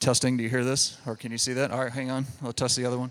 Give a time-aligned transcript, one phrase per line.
[0.00, 0.96] Testing, do you hear this?
[1.06, 1.70] Or can you see that?
[1.70, 2.24] All right, hang on.
[2.42, 3.10] I'll test the other one.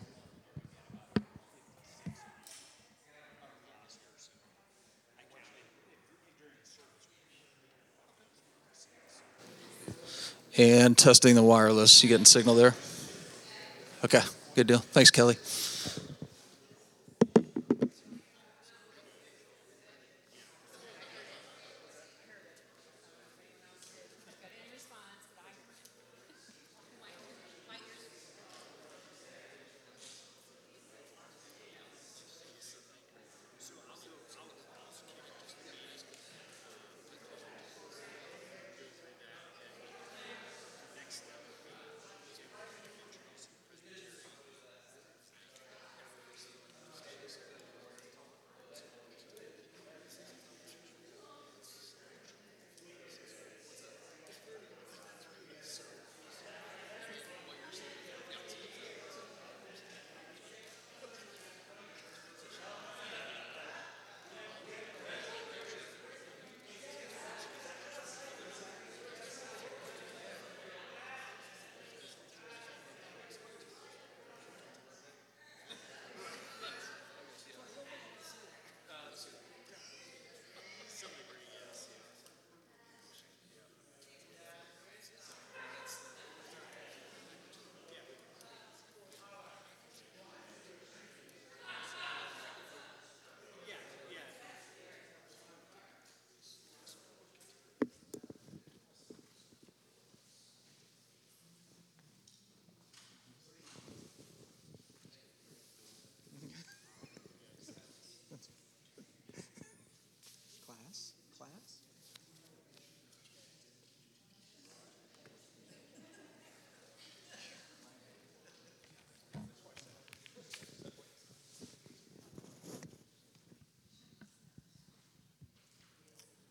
[10.57, 12.01] And testing the wireless.
[12.04, 12.73] You getting signal there?
[14.03, 14.21] Okay,
[14.56, 14.79] good deal.
[14.79, 15.36] Thanks, Kelly.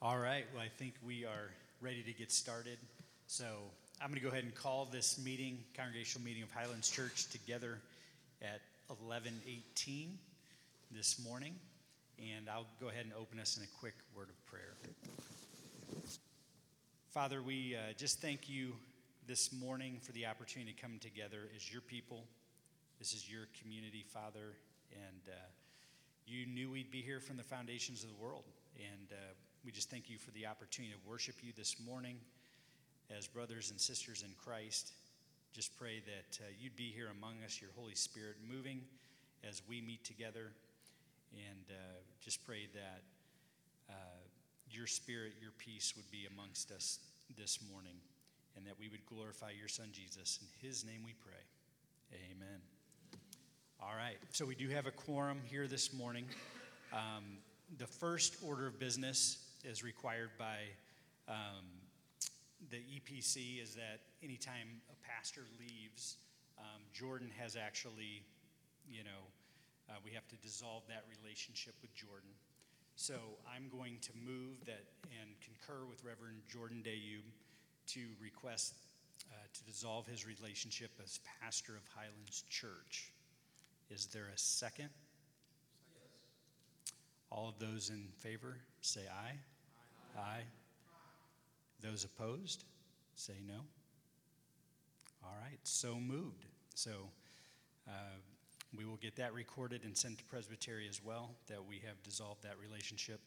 [0.08, 1.50] All right, well, I think we are
[1.82, 2.78] ready to get started.
[3.26, 3.44] So
[4.00, 7.78] I'm going to go ahead and call this meeting, congregational meeting of Highlands Church, together
[8.40, 10.16] at 11:18
[10.90, 11.54] this morning.
[12.18, 14.72] And I'll go ahead and open us in a quick word of prayer.
[17.10, 18.72] Father, we uh, just thank you
[19.26, 22.24] this morning for the opportunity to come together as your people.
[22.98, 24.56] This is your community, Father,
[24.90, 25.36] and uh,
[26.26, 28.44] you knew we'd be here from the foundations of the world.
[28.78, 32.16] And uh, we just thank you for the opportunity to worship you this morning
[33.16, 34.92] as brothers and sisters in Christ.
[35.52, 38.80] Just pray that uh, you'd be here among us, your Holy Spirit moving
[39.48, 40.52] as we meet together.
[41.32, 41.74] And uh,
[42.20, 43.02] just pray that
[43.90, 43.92] uh,
[44.70, 47.00] your spirit, your peace would be amongst us
[47.36, 47.96] this morning,
[48.56, 50.38] and that we would glorify your Son Jesus.
[50.40, 51.34] In his name we pray.
[52.30, 52.60] Amen.
[53.80, 56.24] All right, so we do have a quorum here this morning.
[56.92, 57.24] Um,
[57.78, 60.58] the first order of business is required by
[61.28, 61.64] um,
[62.70, 66.16] the EPC is that anytime a pastor leaves,
[66.58, 68.22] um, Jordan has actually,
[68.90, 69.22] you know,
[69.88, 72.30] uh, we have to dissolve that relationship with Jordan.
[72.96, 73.14] So
[73.46, 74.84] I'm going to move that
[75.22, 77.22] and concur with Reverend Jordan Dayub
[77.94, 78.74] to request
[79.30, 83.12] uh, to dissolve his relationship as pastor of Highlands Church.
[83.90, 84.88] Is there a second?
[87.30, 89.38] All of those in favor say aye.
[90.16, 90.20] Aye.
[90.20, 90.42] aye.
[91.80, 92.64] Those opposed
[93.14, 93.60] say no.
[95.24, 96.46] All right, so moved.
[96.74, 96.90] So
[97.88, 98.16] uh,
[98.76, 102.42] we will get that recorded and sent to Presbytery as well, that we have dissolved
[102.42, 103.20] that relationship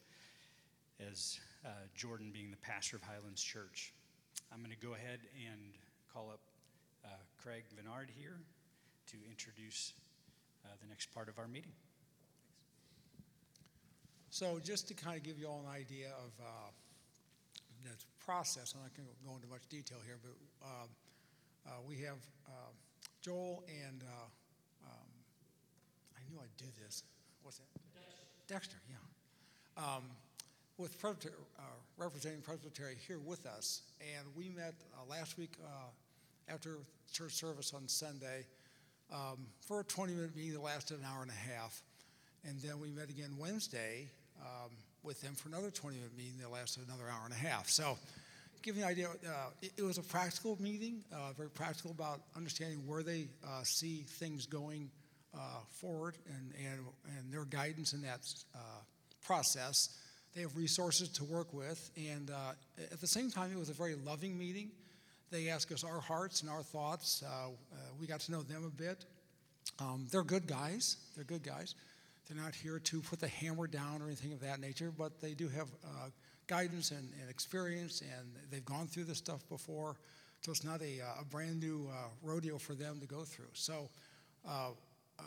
[1.12, 3.94] as uh, Jordan being the pastor of Highlands Church.
[4.54, 5.20] I'm going to go ahead
[5.52, 5.74] and
[6.14, 6.42] call up
[7.04, 7.10] uh,
[7.42, 8.38] Craig Vennard here
[9.08, 9.94] to introduce
[10.66, 11.72] uh, the next part of our meeting.
[14.32, 16.72] So just to kind of give you all an idea of uh,
[17.84, 17.90] the
[18.26, 20.32] process, I'm not going to go into much detail here, but
[20.66, 20.88] uh,
[21.68, 22.16] uh, we have
[22.48, 22.72] uh,
[23.22, 25.10] Joel and uh, um,
[26.16, 27.04] I knew I'd do this.
[27.44, 27.68] What's that?
[28.48, 29.84] Dexter, Dexter yeah.
[29.84, 30.04] Um,
[30.78, 31.64] with Presbytery, uh,
[31.98, 34.76] representing Presbytery here with us, and we met
[35.10, 35.56] last week
[36.48, 36.78] after
[37.12, 38.46] church service on Sunday
[39.12, 41.84] um, for a 20 minute meeting that lasted an hour and a half.
[42.48, 44.08] And then we met again Wednesday
[44.42, 44.72] um,
[45.04, 47.70] with them for another 20 minute meeting that lasted another hour and a half.
[47.70, 47.98] So,
[48.62, 52.22] give you an idea, uh, it, it, was a practical meeting, uh, very practical about
[52.36, 54.90] understanding where they uh, see things going
[55.34, 55.40] uh,
[55.70, 56.86] forward and, and,
[57.18, 58.20] and their guidance in that
[58.54, 58.60] uh,
[59.26, 59.98] process.
[60.36, 61.90] They have resources to work with.
[61.98, 62.52] And uh,
[62.92, 64.70] at the same time, it was a very loving meeting.
[65.32, 67.24] they ask us our hearts and our thoughts.
[68.00, 69.06] We got to know them a bit.
[69.80, 70.98] Um, they're good guys.
[71.16, 71.76] They're good guys.
[72.32, 75.34] They're not here to put the hammer down or anything of that nature, but they
[75.34, 76.10] do have uh,
[76.48, 79.98] guidance and, and, experience, and they've gone through this stuff before.
[80.40, 83.50] So it's not a, a brand new uh, rodeo for them to go through.
[83.52, 83.90] So,
[84.48, 84.70] uh,
[85.20, 85.24] uh,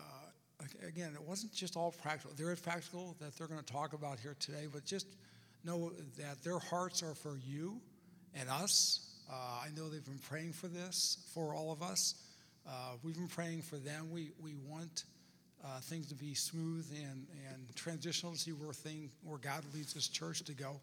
[0.86, 2.32] again, it wasn't just all practical.
[2.38, 5.06] There is practical that they're going to talk about here today, but just
[5.62, 7.82] know that their hearts are for you
[8.34, 9.10] and us.
[9.30, 12.14] Uh, I know they've been praying for this for all of us.
[12.66, 14.10] Uh, we've been praying for them.
[14.10, 15.04] We, we want
[15.64, 19.94] uh, things to be smooth and, and transitional to see where, thing, where God leads
[19.94, 20.80] this church to go.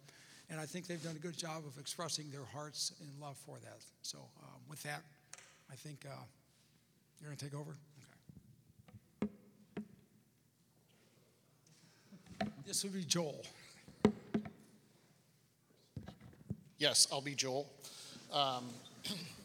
[0.49, 3.57] And I think they've done a good job of expressing their hearts and love for
[3.63, 3.77] that.
[4.01, 5.01] So, um, with that,
[5.71, 6.13] I think uh,
[7.19, 7.75] you're going to take over.
[12.41, 12.51] Okay.
[12.65, 13.43] This would be Joel.
[16.79, 17.69] Yes, I'll be Joel.
[18.33, 18.65] Um,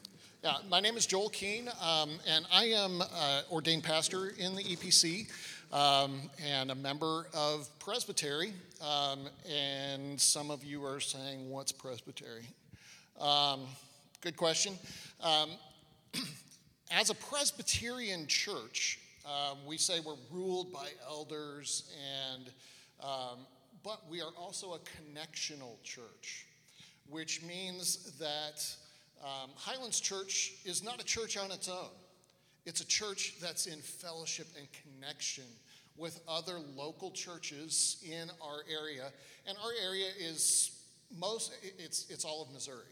[0.46, 4.62] yeah, my name is Joel Keene, um, and I am uh, ordained pastor in the
[4.62, 5.28] EPC
[5.72, 8.52] um, and a member of Presbytery.
[8.80, 12.44] Um, and some of you are saying, What's Presbytery?
[13.20, 13.62] Um,
[14.20, 14.74] good question.
[15.20, 15.50] Um,
[16.92, 21.92] as a Presbyterian church, uh, we say we're ruled by elders,
[22.30, 22.50] and
[23.82, 26.46] but we are also a connectional church
[27.08, 28.64] which means that
[29.22, 31.90] um, Highlands Church is not a church on its own.
[32.64, 35.44] It's a church that's in fellowship and connection
[35.96, 39.12] with other local churches in our area.
[39.46, 40.72] And our area is
[41.16, 42.82] most, it's, it's all of Missouri.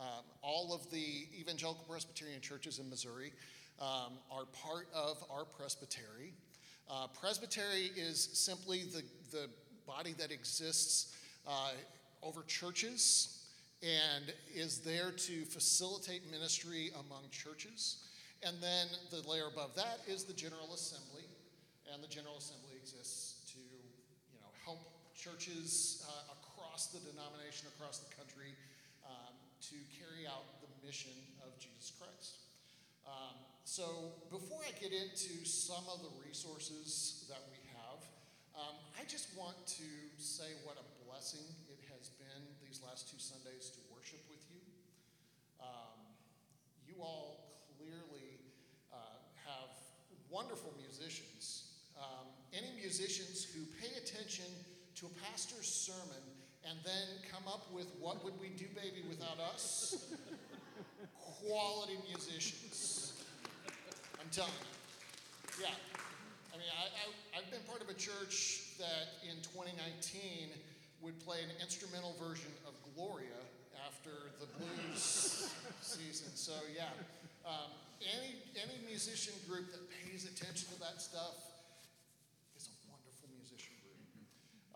[0.00, 3.32] Um, all of the evangelical Presbyterian churches in Missouri
[3.80, 6.32] um, are part of our presbytery.
[6.90, 9.48] Uh, presbytery is simply the, the
[9.86, 11.14] body that exists
[11.46, 11.70] uh,
[12.22, 13.41] over churches
[13.82, 18.06] and is there to facilitate ministry among churches.
[18.46, 21.26] And then the layer above that is the General Assembly,
[21.92, 24.78] and the General Assembly exists to you know, help
[25.14, 28.54] churches uh, across the denomination, across the country,
[29.06, 29.34] um,
[29.66, 32.42] to carry out the mission of Jesus Christ.
[33.06, 33.34] Um,
[33.64, 37.98] so before I get into some of the resources that we have,
[38.54, 39.88] um, I just want to
[40.18, 44.64] say what a blessing it has been these last two Sundays to worship with you.
[45.60, 46.00] Um,
[46.88, 48.40] you all clearly
[48.88, 48.96] uh,
[49.44, 49.68] have
[50.32, 51.68] wonderful musicians.
[52.00, 54.48] Um, any musicians who pay attention
[54.96, 56.24] to a pastor's sermon
[56.64, 60.08] and then come up with what would we do, baby, without us?
[61.44, 63.20] Quality musicians.
[64.16, 65.68] I'm telling you.
[65.68, 65.76] Yeah.
[66.54, 70.56] I mean, I, I, I've been part of a church that in 2019
[71.02, 73.42] would play an instrumental version of Gloria
[73.82, 75.50] after the blues
[75.82, 76.30] season.
[76.38, 76.94] So yeah,
[77.42, 81.42] um, any any musician group that pays attention to that stuff
[82.54, 83.98] is a wonderful musician group.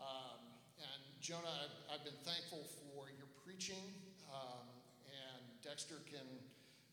[0.03, 0.39] Um,
[0.83, 3.81] and Jonah, I've, I've, been thankful for your preaching,
[4.27, 4.67] um,
[5.07, 6.27] and Dexter can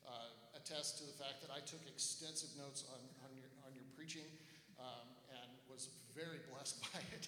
[0.07, 3.87] uh, attest to the fact that I took extensive notes on, on your on your
[3.99, 4.31] preaching
[4.79, 5.11] um,
[5.43, 7.27] and was very blessed by it.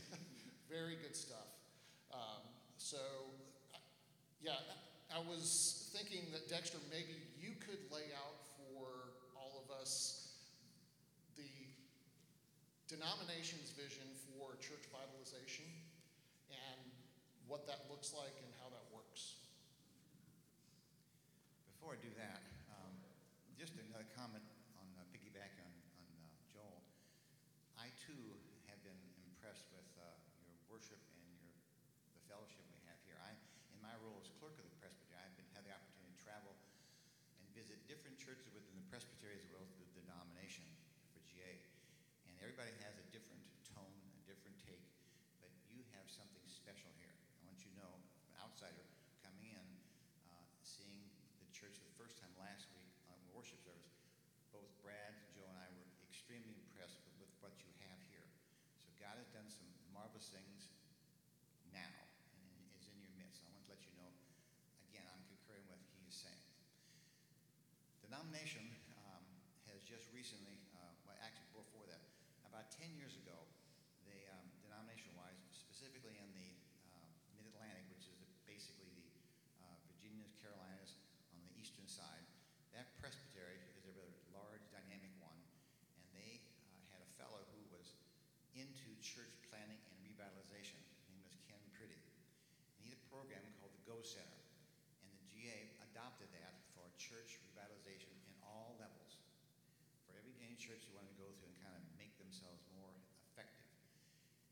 [0.71, 1.56] very good stuff.
[2.17, 2.49] Um,
[2.81, 2.97] so,
[4.41, 4.57] yeah,
[5.13, 10.33] I was thinking that Dexter, maybe you could lay out for all of us
[11.37, 11.53] the
[12.89, 15.69] denomination's vision for church vitalization
[16.49, 16.81] and
[17.45, 19.45] what that looks like and how that works.
[21.77, 22.41] Before I do that,
[22.73, 22.97] um,
[23.61, 24.47] just another comment
[24.81, 26.81] on uh, piggyback on, on uh, Joel.
[27.77, 28.41] I too
[28.73, 30.09] have been impressed with uh,
[30.41, 30.99] your worship
[32.37, 33.19] fellowship we have here.
[33.23, 33.33] I,
[33.73, 36.51] in my role as clerk of the presbytery, I've been, had the opportunity to travel
[37.39, 40.67] and visit different churches within the presbytery as well as the denomination
[41.15, 41.63] for GA.
[42.27, 44.83] And everybody has a different tone, a different take,
[45.39, 47.15] but you have something special here.
[47.15, 47.95] I want you to know,
[48.35, 48.83] an outsider
[49.23, 49.67] coming in,
[50.27, 51.07] uh, seeing
[51.39, 53.95] the church for the first time last week on worship service,
[54.51, 58.27] both Brad, Joe, and I were extremely impressed with, with what you have here.
[58.83, 60.67] So God has done some marvelous things
[61.71, 61.87] now
[63.77, 64.09] let you know,
[64.89, 66.45] again, I'm concurring with what he is saying.
[68.07, 68.63] The nomination
[69.05, 69.21] um,
[69.69, 72.01] has just recently, uh, well, actually before that,
[72.47, 73.37] about 10 years ago,
[74.09, 76.51] the um, denomination-wise, specifically in the
[76.89, 77.05] uh,
[77.37, 78.17] Mid-Atlantic, which is
[78.49, 79.13] basically the
[79.61, 80.97] uh, Virginias, Carolinas
[81.35, 82.25] on the eastern side,
[82.73, 85.37] that presbytery is a rather large, dynamic one,
[86.01, 86.41] and they
[86.71, 87.99] uh, had a fellow who was
[88.57, 90.81] into church planning and revitalization.
[90.97, 92.01] His name was Ken Priddy.
[92.79, 93.45] And he had a program
[93.87, 94.43] Go Center.
[95.07, 95.55] And the GA
[95.87, 99.23] adopted that for our church church revitalization in all levels.
[100.11, 102.91] For every any church you want to go through and kind of make themselves more
[103.31, 103.71] effective.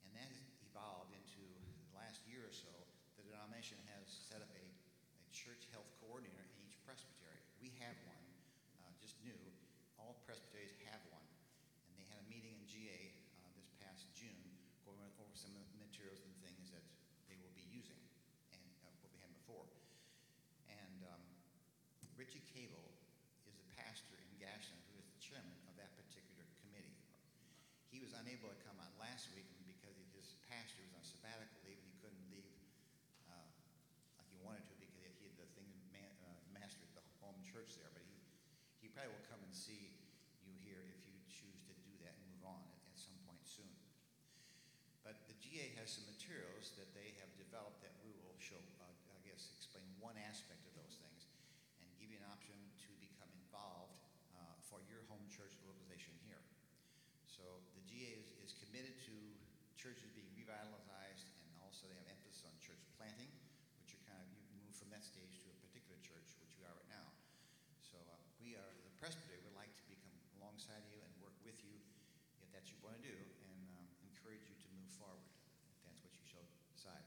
[0.06, 0.38] And that has
[0.70, 2.70] evolved into the last year or so,
[3.18, 7.42] the denomination has set up a, a church health coordinator in each presbytery.
[7.58, 8.26] We have one,
[8.86, 9.34] uh, just new.
[9.98, 11.26] All presbyteries have one.
[11.90, 13.02] And they had a meeting in GA
[13.42, 14.46] uh, this past June
[14.86, 16.86] going over some of the materials and things that
[17.26, 17.98] they will be using
[18.54, 19.66] and uh, what we had before.
[20.70, 21.24] And um,
[22.14, 22.94] Richie Cable
[23.46, 26.94] is the pastor in Gashland who is the chairman of that particular committee.
[28.44, 31.96] Unable to come on last week because his pastor was on sabbatical leave and he
[31.96, 32.44] couldn't leave
[33.24, 33.48] uh,
[34.20, 37.72] like he wanted to because he had the thing ma- uh, mastered the home church
[37.80, 37.88] there.
[37.96, 38.20] But he,
[38.84, 39.96] he probably will come and see
[40.44, 43.40] you here if you choose to do that and move on at, at some point
[43.48, 43.72] soon.
[45.00, 48.92] But the GA has some materials that they have developed that we will show, uh,
[48.92, 51.32] I guess, explain one aspect of those things
[51.80, 54.04] and give you an option to become involved
[54.36, 56.44] uh, for your home church localization here.
[57.34, 57.42] So
[57.74, 59.16] the GA is, is committed to
[59.84, 63.28] churches being revitalized and also they have emphasis on church planting,
[63.76, 66.64] which are kind of, you move from that stage to a particular church, which you
[66.64, 67.12] are right now.
[67.84, 71.60] So uh, we are, the presbytery would like to become alongside you and work with
[71.60, 71.76] you
[72.40, 73.12] if that's what you want to do
[73.44, 77.04] and um, encourage you to move forward if that's what you shall decide.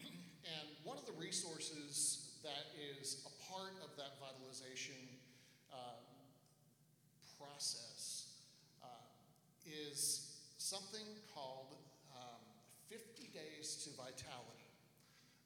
[0.56, 4.96] And one of the resources that is a part of that vitalization
[5.68, 6.00] um,
[7.36, 7.91] process uh, is
[10.72, 11.04] something
[11.36, 11.76] called
[12.16, 12.40] um,
[12.88, 14.72] 50 Days to Vitality.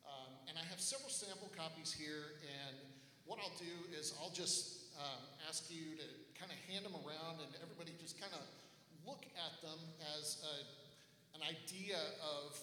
[0.07, 2.79] Um, and I have several sample copies here, and
[3.27, 6.07] what I'll do is I'll just um, ask you to
[6.39, 8.47] kind of hand them around, and everybody just kind of
[9.03, 9.83] look at them
[10.15, 10.55] as a,
[11.35, 12.55] an idea of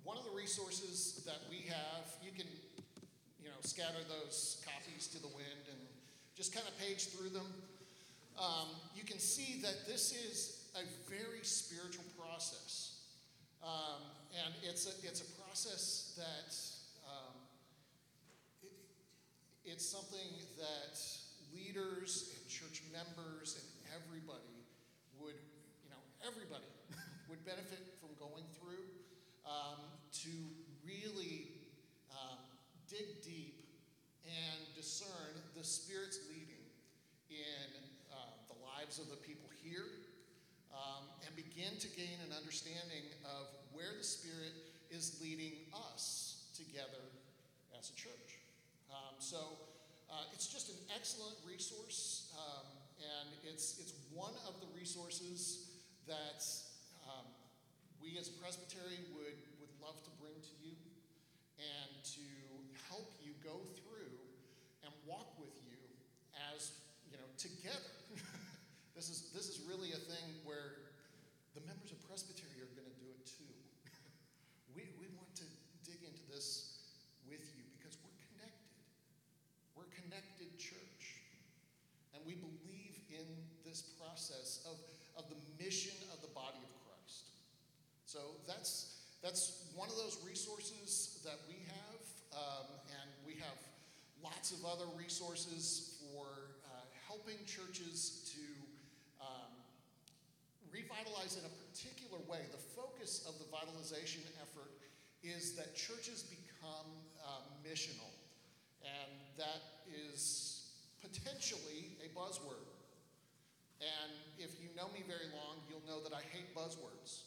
[0.00, 2.08] one of the resources that we have.
[2.24, 2.48] You can,
[3.44, 5.80] you know, scatter those copies to the wind and
[6.32, 7.52] just kind of page through them.
[8.40, 13.00] Um, you can see that this is a very spiritual process.
[13.62, 16.54] Um, and it's a, it's a process that
[17.04, 17.34] um,
[18.62, 18.72] it,
[19.64, 20.96] it's something that
[21.52, 24.64] leaders and church members and everybody
[25.18, 25.36] would,
[25.84, 26.70] you know, everybody
[27.28, 28.86] would benefit from going through
[29.44, 29.82] um,
[30.22, 30.30] to
[30.86, 31.50] really
[32.14, 32.38] um,
[32.88, 33.66] dig deep
[34.24, 36.64] and discern the Spirit's leading
[37.28, 37.68] in
[38.14, 38.16] uh,
[38.48, 39.99] the lives of the people here
[41.60, 43.44] begin to gain an understanding of
[43.76, 44.56] where the Spirit
[44.88, 45.52] is leading
[45.92, 47.04] us together
[47.76, 48.40] as a church.
[48.88, 49.60] Um, so
[50.08, 52.64] uh, it's just an excellent resource, um,
[52.96, 55.68] and it's, it's one of the resources
[56.08, 56.48] that
[57.04, 57.28] um,
[58.00, 60.72] we as a presbytery would, would love to bring to you
[61.60, 62.24] and to
[62.88, 64.16] help you go through
[64.80, 65.76] and walk with you
[66.56, 66.72] as,
[67.04, 67.92] you know, together.
[68.96, 70.88] this, is, this is really a thing where
[71.54, 73.54] the members of presbytery are going to do it too.
[74.70, 75.42] we, we want to
[75.82, 76.78] dig into this
[77.26, 78.78] with you because we're connected.
[79.74, 81.26] We're a connected church.
[82.14, 83.26] And we believe in
[83.70, 84.74] this process of,
[85.14, 87.30] of the mission of the body of Christ.
[88.04, 92.02] So that's, that's one of those resources that we have.
[92.34, 93.54] Um, and we have
[94.22, 96.26] lots of other resources for
[96.66, 98.42] uh, helping churches to
[99.22, 99.54] um,
[100.74, 102.42] revitalize in a particular way.
[102.50, 104.74] The focus of the vitalization effort
[105.22, 106.90] is that churches become
[107.22, 108.10] uh, missional.
[108.82, 110.70] And that is
[111.02, 112.79] potentially a buzzword.
[113.80, 117.24] And if you know me very long, you'll know that I hate buzzwords.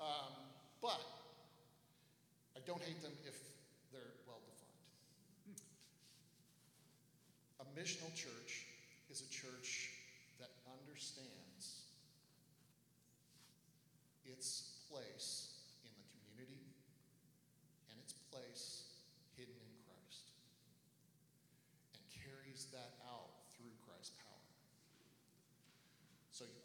[0.00, 0.32] Um,
[0.80, 1.04] but
[2.56, 3.36] I don't hate them if
[3.92, 5.60] they're well defined.
[7.60, 8.64] A missional church
[9.12, 9.92] is a church
[10.40, 11.84] that understands
[14.24, 16.72] its place in the community
[17.92, 18.88] and its place
[19.36, 20.32] hidden in Christ
[21.92, 24.30] and carries that out through Christ's power.
[26.30, 26.60] So you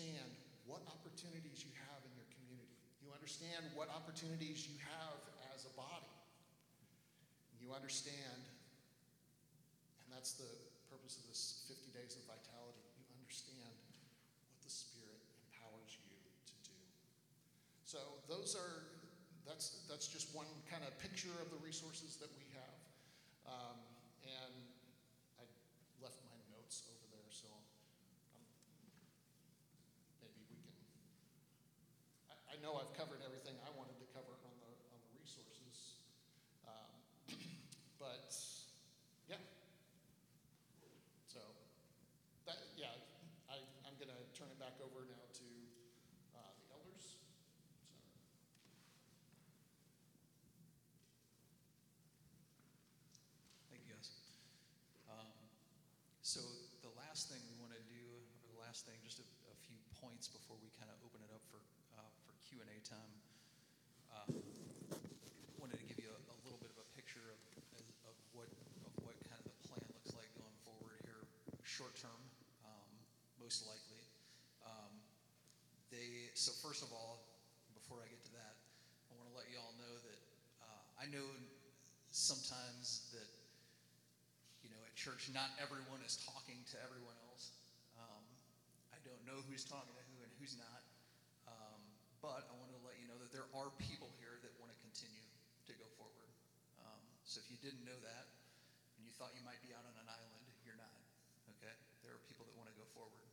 [0.00, 0.32] understand
[0.64, 2.72] what opportunities you have in your community.
[3.04, 5.20] You understand what opportunities you have
[5.52, 6.08] as a body.
[7.60, 8.40] You understand,
[10.00, 10.48] and that's the
[10.88, 13.76] purpose of this 50 days of vitality, you understand
[14.48, 15.20] what the Spirit
[15.52, 16.16] empowers you
[16.48, 16.80] to do.
[17.84, 18.88] So those are,
[19.44, 22.80] that's, that's just one kind of picture of the resources that we have.
[23.44, 23.76] Um,
[32.60, 36.04] know I've covered everything I wanted to cover on the, on the resources.
[36.68, 36.92] Um,
[38.02, 38.36] but
[39.24, 39.40] yeah.
[41.24, 41.40] So
[42.44, 42.92] that, yeah,
[43.48, 45.48] I, I'm going to turn it back over now to
[46.36, 47.16] uh, the elders.
[53.72, 54.12] Thank you, guys.
[55.08, 55.32] Um,
[56.20, 56.44] so
[56.84, 58.04] the last thing we want to do,
[58.44, 61.32] or the last thing, just a, a few points before we kind of open it
[61.32, 61.64] up for
[62.50, 63.14] uh, for Q and A time.
[64.10, 64.26] Uh,
[65.62, 67.38] wanted to give you a, a little bit of a picture of,
[68.10, 68.50] of what
[68.82, 71.22] of what kind of the plan looks like going forward here,
[71.62, 72.18] short term,
[72.66, 72.90] um,
[73.38, 74.02] most likely.
[74.66, 74.98] Um,
[75.94, 77.22] they so first of all,
[77.74, 78.58] before I get to that,
[79.10, 80.20] I want to let you all know that
[80.66, 81.26] uh, I know
[82.10, 83.30] sometimes that
[84.66, 87.54] you know at church not everyone is talking to everyone else.
[87.94, 88.24] Um,
[88.90, 90.89] I don't know who's talking to who and who's not,
[92.20, 94.78] but I wanted to let you know that there are people here that want to
[94.84, 95.24] continue
[95.68, 96.28] to go forward.
[96.84, 98.28] Um, so if you didn't know that
[98.96, 100.92] and you thought you might be out on an island, you're not.
[101.56, 101.72] Okay,
[102.04, 103.28] there are people that want to go forward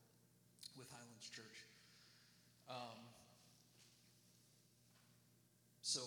[0.79, 1.67] with Highlands Church.
[2.71, 2.99] Um,
[5.83, 6.03] so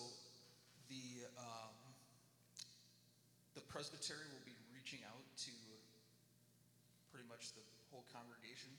[0.89, 1.73] the um,
[3.53, 5.53] the presbytery will be reaching out to
[7.13, 8.71] pretty much the whole congregation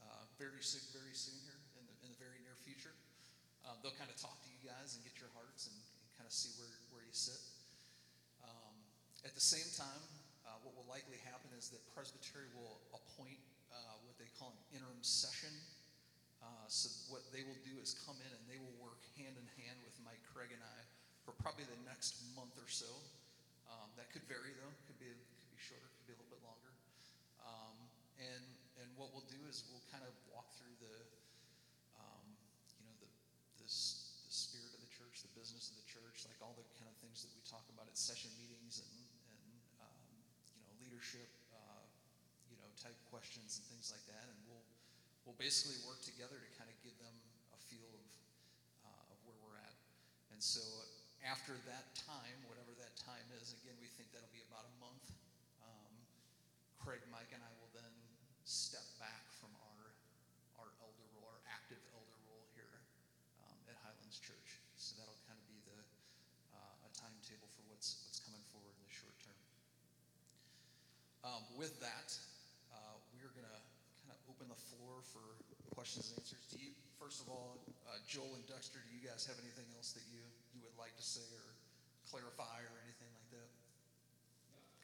[0.00, 2.94] uh, very soon, very soon here in the, in the very near future.
[3.64, 6.28] Um, they'll kind of talk to you guys and get your hearts and, and kind
[6.28, 7.40] of see where, where you sit.
[8.44, 8.76] Um,
[9.24, 10.02] at the same time,
[10.44, 13.40] uh, what will likely happen is that presbytery will appoint
[13.72, 15.52] uh, what they call an interim session.
[16.44, 19.46] Uh, so what they will do is come in and they will work hand in
[19.56, 20.78] hand with Mike Craig and I
[21.24, 22.88] for probably the next month or so.
[23.64, 24.72] Um, that could vary though.
[24.84, 25.88] Could be could be shorter.
[26.04, 26.68] Could be a little bit longer.
[27.40, 27.76] Um,
[28.20, 28.44] and
[28.76, 30.96] and what we'll do is we'll kind of walk through the
[31.96, 32.28] um,
[32.76, 33.08] you know the
[33.64, 36.66] the, s- the spirit of the church, the business of the church, like all the
[36.78, 38.94] kind of things that we talk about at session meetings and
[39.30, 39.42] and
[39.82, 40.06] um,
[40.56, 41.84] you know leadership uh,
[42.50, 44.26] you know type questions and things like that.
[44.30, 44.64] And we'll
[45.26, 47.14] we'll basically work together to kind of give them
[47.52, 48.06] a feel of
[48.86, 49.76] uh, of where we're at.
[50.32, 50.62] And so
[51.24, 55.08] after that time, whatever that time is, again, we think that'll be about a month.
[55.64, 55.94] Um,
[56.76, 57.94] Craig, Mike, and I will then
[58.44, 59.96] step back from our
[60.60, 62.84] our elder role, our active elder role here
[63.40, 64.60] um, at Highlands Church.
[64.76, 65.80] So that'll kind of be the
[66.52, 69.40] uh, a timetable for what's what's coming forward in the short term.
[71.24, 72.12] Um, with that,
[72.68, 73.60] uh, we're going to
[74.04, 75.24] kind of open the floor for
[75.72, 76.44] questions and answers.
[76.52, 79.96] Do you, first of all, uh, Joel and Dexter, do you guys have anything else
[79.96, 80.20] that you,
[80.52, 81.56] you would like to say or
[82.12, 83.48] clarify or anything like that?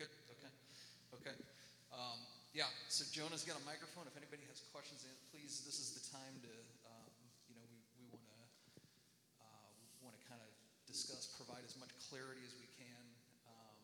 [0.01, 0.13] Good.
[0.41, 0.53] Okay.
[1.21, 1.37] Okay.
[1.93, 2.17] Um,
[2.57, 2.73] yeah.
[2.89, 4.09] So Jonah's got a microphone.
[4.09, 5.61] If anybody has questions, please.
[5.69, 6.53] This is the time to,
[6.89, 7.13] um,
[7.53, 8.41] you know, we, we want to
[9.45, 9.69] uh,
[10.01, 10.49] want to kind of
[10.89, 13.05] discuss, provide as much clarity as we can,
[13.47, 13.79] um,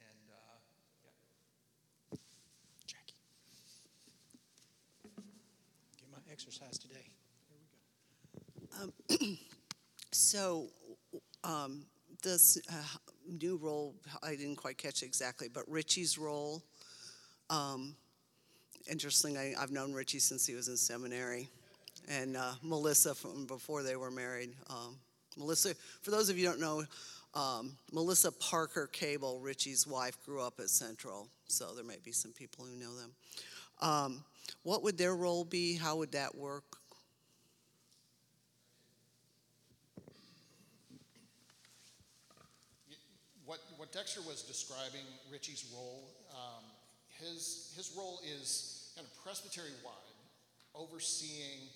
[0.00, 0.56] and uh,
[1.04, 1.12] yeah.
[2.88, 3.20] Jackie.
[6.00, 7.06] Get my exercise today.
[10.10, 10.68] So,
[11.42, 11.86] um,
[12.22, 12.74] this uh,
[13.28, 16.62] new role, I didn't quite catch exactly, but Richie's role,
[17.50, 17.96] um,
[18.88, 21.48] interesting, I, I've known Richie since he was in seminary,
[22.08, 24.54] and uh, Melissa from before they were married.
[24.70, 24.98] Um,
[25.36, 26.84] Melissa, for those of you don't know,
[27.34, 32.32] um, Melissa Parker Cable, Richie's wife, grew up at Central, so there might be some
[32.32, 33.10] people who know them.
[34.62, 35.76] What would their role be?
[35.76, 36.64] How would that work?
[43.44, 46.02] What, what Dexter was describing, Richie's role,
[46.32, 46.64] um,
[47.20, 50.18] his, his role is kind of presbytery wide,
[50.74, 51.68] overseeing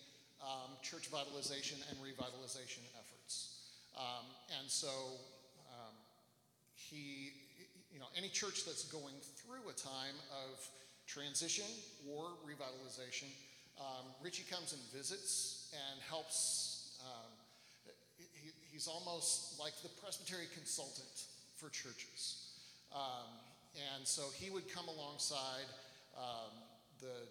[0.43, 3.59] um, church vitalization and revitalization efforts.
[3.97, 4.27] Um,
[4.59, 4.89] and so
[5.69, 5.95] um,
[6.75, 7.33] he,
[7.93, 10.57] you know, any church that's going through a time of
[11.09, 11.65] transition
[12.05, 13.33] or revitalization,
[13.81, 17.01] um, Richie comes and visits and helps.
[17.01, 17.33] Um,
[18.19, 22.53] he, he's almost like the presbytery consultant for churches.
[22.93, 23.33] Um,
[23.97, 25.69] and so he would come alongside
[26.17, 26.53] um,
[27.01, 27.27] the,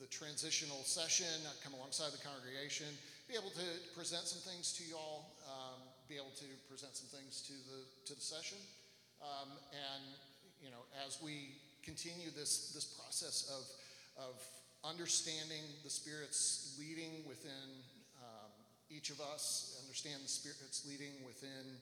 [0.00, 1.30] the transitional session,
[1.62, 2.86] come alongside the congregation,
[3.28, 7.40] be able to present some things to y'all, um, be able to present some things
[7.46, 8.58] to the, to the session.
[9.22, 10.04] Um, and,
[10.60, 14.40] you know, as we continue this, this process of, of
[14.82, 17.84] understanding the Spirit's leading within
[18.20, 18.50] um,
[18.90, 21.76] each of us, understand the Spirit's leading within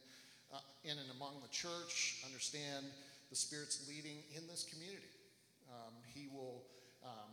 [0.52, 2.84] uh, in and among the church, understand
[3.30, 5.08] the Spirit's leading in this community.
[5.70, 6.60] Um, he will
[7.00, 7.32] um,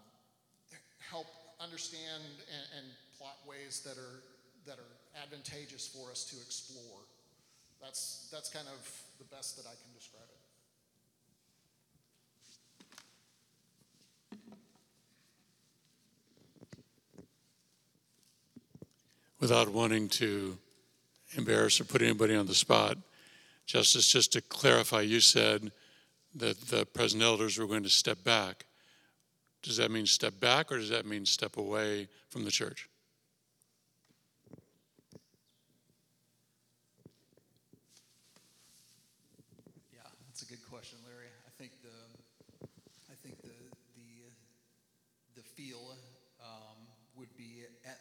[1.00, 1.28] help
[1.60, 2.86] understand and, and
[3.18, 4.24] plot ways that are
[4.66, 7.04] that are advantageous for us to explore.
[7.82, 8.80] That's that's kind of
[9.20, 10.38] the best that I can describe it.
[19.39, 20.58] Without wanting to
[21.36, 22.97] embarrass or put anybody on the spot,
[23.65, 25.71] Justice, just to clarify, you said
[26.36, 28.65] that the present elders were going to step back.
[29.62, 32.89] does that mean step back or does that mean step away from the church?
[39.93, 41.28] Yeah, that's a good question, Larry.
[41.45, 42.67] I think the,
[43.12, 43.49] I think the,
[43.95, 44.32] the, uh,
[45.36, 45.95] the feel
[46.41, 47.99] um, would be at,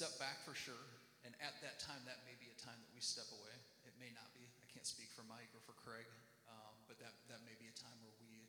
[0.00, 0.88] step back for sure,
[1.28, 3.52] and at that time, that may be a time that we step away.
[3.84, 4.48] It may not be.
[4.48, 6.08] I can't speak for Mike or for Craig,
[6.48, 8.48] um, but that, that may be a time where we,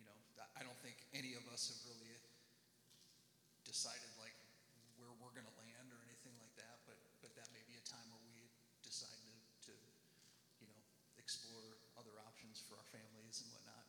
[0.00, 0.16] you know,
[0.56, 2.16] I don't think any of us have really
[3.68, 4.32] decided like
[4.96, 7.84] where we're going to land or anything like that, but, but that may be a
[7.84, 8.48] time where we
[8.80, 9.36] decide to,
[9.68, 9.72] to
[10.64, 10.80] you know,
[11.20, 13.84] explore other options for our families and whatnot.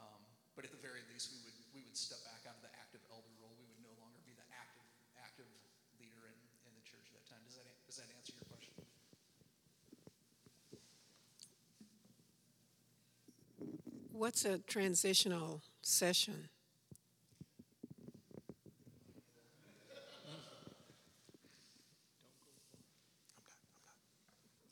[0.00, 0.24] Um,
[0.56, 3.04] but at the very least, we would we would step back out of the active
[3.12, 3.52] elder role.
[3.60, 4.88] We would no longer be the active
[5.20, 5.52] active
[5.98, 7.44] leader in, in the church at that time.
[7.44, 8.72] Does that does that answer your question?
[14.12, 16.48] What's a transitional session?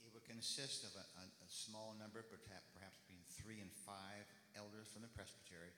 [0.03, 4.27] It would consist of a, a, a small number, perhaps, perhaps between three and five
[4.57, 5.71] elders from the presbytery,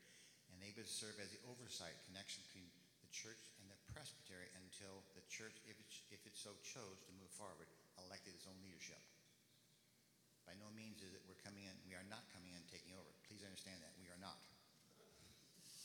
[0.55, 2.71] and they would serve as the oversight connection between
[3.05, 7.13] the church and the presbytery until the church, if it, if it so chose to
[7.21, 7.69] move forward,
[8.01, 8.99] elected its own leadership.
[10.49, 13.13] By no means is it we're coming in, we are not coming in taking over.
[13.29, 13.93] Please understand that.
[14.01, 14.41] We are not.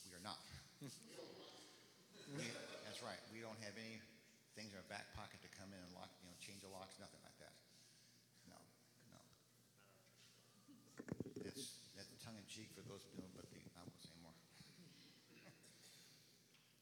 [0.07, 0.39] We are not.
[2.33, 2.55] We-
[2.87, 3.19] that's right.
[3.35, 3.99] We don't have any
[4.55, 6.95] things in our back pocket to come in and lock, you know, change the locks,
[6.97, 7.51] nothing like that.
[8.47, 8.57] No,
[9.11, 9.19] no.
[11.43, 14.33] That's, that's tongue in cheek for those who don't, but the, I won't say more.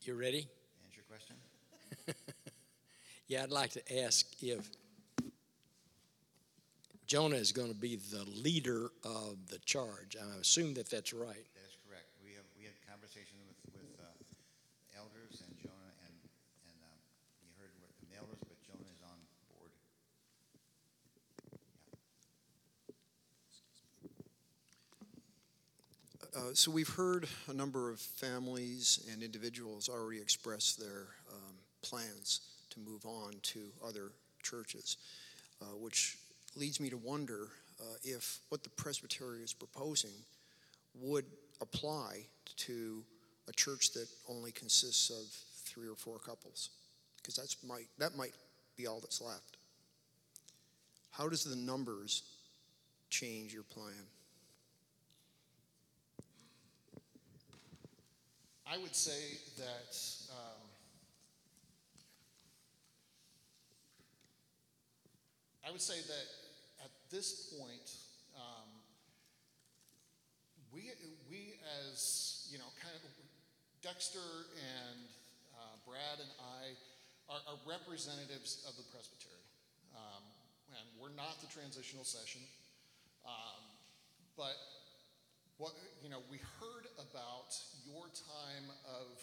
[0.05, 0.45] You ready?
[3.31, 3.39] Answer your question?
[3.39, 4.69] Yeah, I'd like to ask if
[7.07, 10.15] Jonah is going to be the leader of the charge.
[10.19, 11.27] I assume that that's right.
[11.27, 12.07] That is correct.
[12.23, 14.05] We have, we had conversations with, with, uh,
[14.97, 16.15] elders and Jonah and,
[16.67, 16.99] and, um,
[17.43, 19.19] you heard what the elders, but Jonah is on
[19.51, 19.71] board.
[26.33, 32.50] Uh, So we've heard a number of families and individuals already express their um, plans
[32.71, 34.11] to move on to other
[34.43, 34.97] churches,
[35.61, 36.17] uh, which
[36.55, 37.47] leads me to wonder
[37.79, 40.11] uh, if what the presbytery is proposing
[40.95, 41.25] would
[41.61, 42.19] apply
[42.57, 43.03] to
[43.47, 45.27] a church that only consists of
[45.65, 46.69] three or four couples,
[47.17, 48.33] because that's might that might
[48.77, 49.57] be all that's left.
[51.11, 52.23] How does the numbers
[53.09, 54.05] change your plan?
[58.65, 59.97] I would say that
[60.31, 60.60] um,
[65.65, 66.27] I would say that
[66.85, 67.93] at this point,
[68.33, 68.69] um,
[70.73, 70.89] we
[71.29, 71.53] we
[71.85, 73.05] as you know, kind of
[73.85, 74.99] Dexter and
[75.53, 76.73] uh, Brad and I
[77.29, 79.45] are, are representatives of the presbytery,
[79.93, 80.23] um,
[80.73, 82.41] and we're not the transitional session,
[83.25, 83.61] um,
[84.33, 84.57] but
[85.61, 87.53] what you know we heard about
[87.85, 89.13] your time of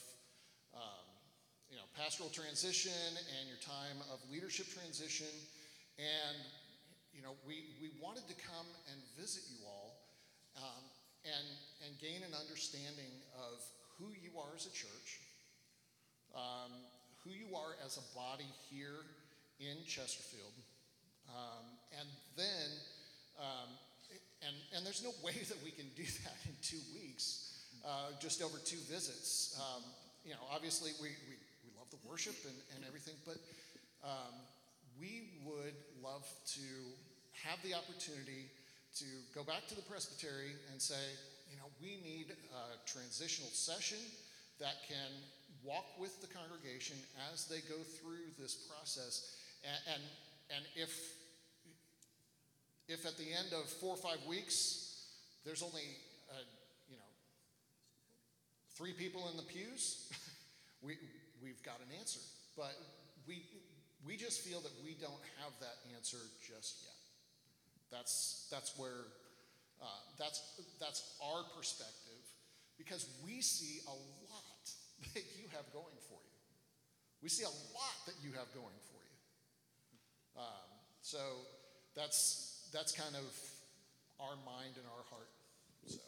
[0.71, 1.07] um,
[1.67, 5.35] you know pastoral transition and your time of leadership transition
[5.99, 6.39] and
[7.13, 9.99] you know we, we wanted to come and visit you all
[10.57, 10.83] um,
[11.27, 11.47] and
[11.85, 13.59] and gain an understanding of
[13.99, 15.21] who you are as a church
[16.35, 16.73] um,
[17.27, 19.05] who you are as a body here
[19.61, 20.55] in chesterfield
[21.29, 21.67] um,
[21.99, 22.71] and then
[23.39, 23.69] um,
[24.43, 28.43] and, and there's no way that we can do that in two weeks, uh, just
[28.43, 29.59] over two visits.
[29.59, 29.83] Um,
[30.25, 31.35] you know, obviously we, we,
[31.65, 33.39] we love the worship and, and everything, but
[34.05, 34.35] um,
[35.01, 36.27] we would love
[36.59, 36.69] to
[37.47, 38.51] have the opportunity
[38.99, 40.99] to go back to the presbytery and say,
[41.51, 43.99] you know, we need a transitional session
[44.59, 45.11] that can
[45.63, 46.97] walk with the congregation
[47.33, 49.37] as they go through this process.
[49.63, 50.03] And, and,
[50.57, 50.91] and if
[52.89, 55.05] if at the end of four or five weeks
[55.45, 55.85] there's only
[56.33, 56.41] uh,
[56.89, 57.11] you know
[58.77, 60.11] three people in the pews
[60.83, 60.97] we,
[61.43, 62.21] we've got an answer
[62.57, 62.73] but
[63.27, 63.45] we,
[64.07, 66.95] we just feel that we don't have that answer just yet
[67.91, 69.09] that's, that's where
[69.81, 69.87] uh,
[70.19, 72.23] that's, that's our perspective
[72.77, 73.97] because we see a
[74.29, 74.65] lot
[75.15, 76.39] that you have going for you
[77.23, 80.69] we see a lot that you have going for you um,
[81.01, 81.19] so
[81.97, 83.25] that's that's kind of
[84.21, 85.29] our mind and our heart.
[85.87, 85.99] So.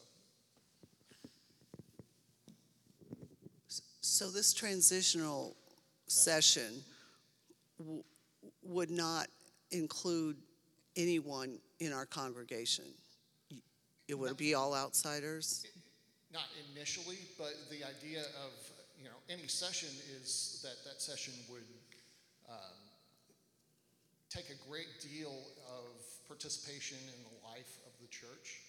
[4.01, 5.57] So this transitional
[6.07, 6.83] session
[8.71, 9.27] would not
[9.71, 10.37] include
[10.97, 12.87] anyone in our congregation?
[14.09, 15.67] It would be all outsiders?
[16.33, 18.55] not initially, but the idea of,
[18.97, 19.89] you know, any session
[20.21, 21.67] is that that session would
[22.49, 22.79] um,
[24.29, 25.35] take a great deal
[25.67, 28.63] of participation in the life of the church.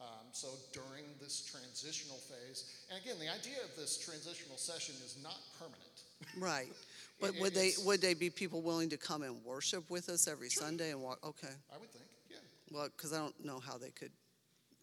[0.00, 5.16] Um, so during this transitional phase, and again, the idea of this transitional session is
[5.22, 5.96] not permanent.
[6.38, 6.72] Right.
[7.18, 10.28] But it- would they, would they be people willing to come and worship with us
[10.28, 11.16] every Sunday and walk?
[11.24, 11.48] Okay.
[11.72, 12.36] I would think, yeah.
[12.70, 14.12] Well, because I don't know how they could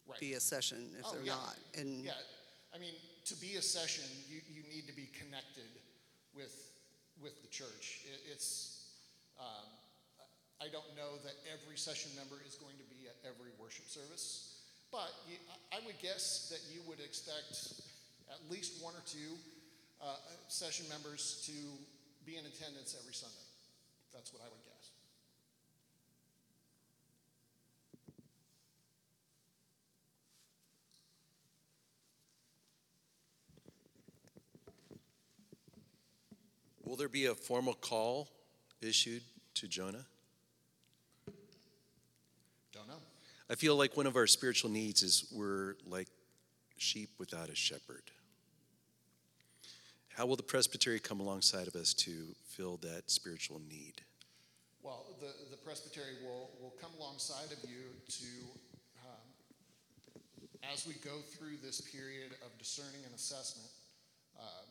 [0.04, 0.18] Right.
[0.18, 1.38] be a session if Oh, they're yeah.
[1.38, 1.56] not.
[1.78, 2.12] And Yeah,
[2.74, 2.92] I mean,
[3.24, 5.70] to be a session, you, you need to be connected
[6.34, 6.52] with,
[7.22, 8.02] with the church.
[8.04, 8.90] It, it's,
[9.38, 9.64] um,
[10.60, 14.53] I don't know that every session member is going to be at every worship service,
[14.94, 15.34] but you,
[15.72, 17.82] I would guess that you would expect
[18.30, 19.34] at least one or two
[20.00, 20.14] uh,
[20.46, 21.52] session members to
[22.24, 23.34] be in attendance every Sunday.
[24.12, 24.90] That's what I would guess.
[36.84, 38.28] Will there be a formal call
[38.80, 39.22] issued
[39.54, 40.06] to Jonah?
[42.72, 43.00] Don't know.
[43.54, 46.08] I feel like one of our spiritual needs is we're like
[46.76, 48.02] sheep without a shepherd.
[50.08, 54.02] How will the presbytery come alongside of us to fill that spiritual need?
[54.82, 58.26] Well, the, the presbytery will, will come alongside of you to,
[59.06, 59.22] um,
[60.72, 63.70] as we go through this period of discerning and assessment,
[64.36, 64.66] um,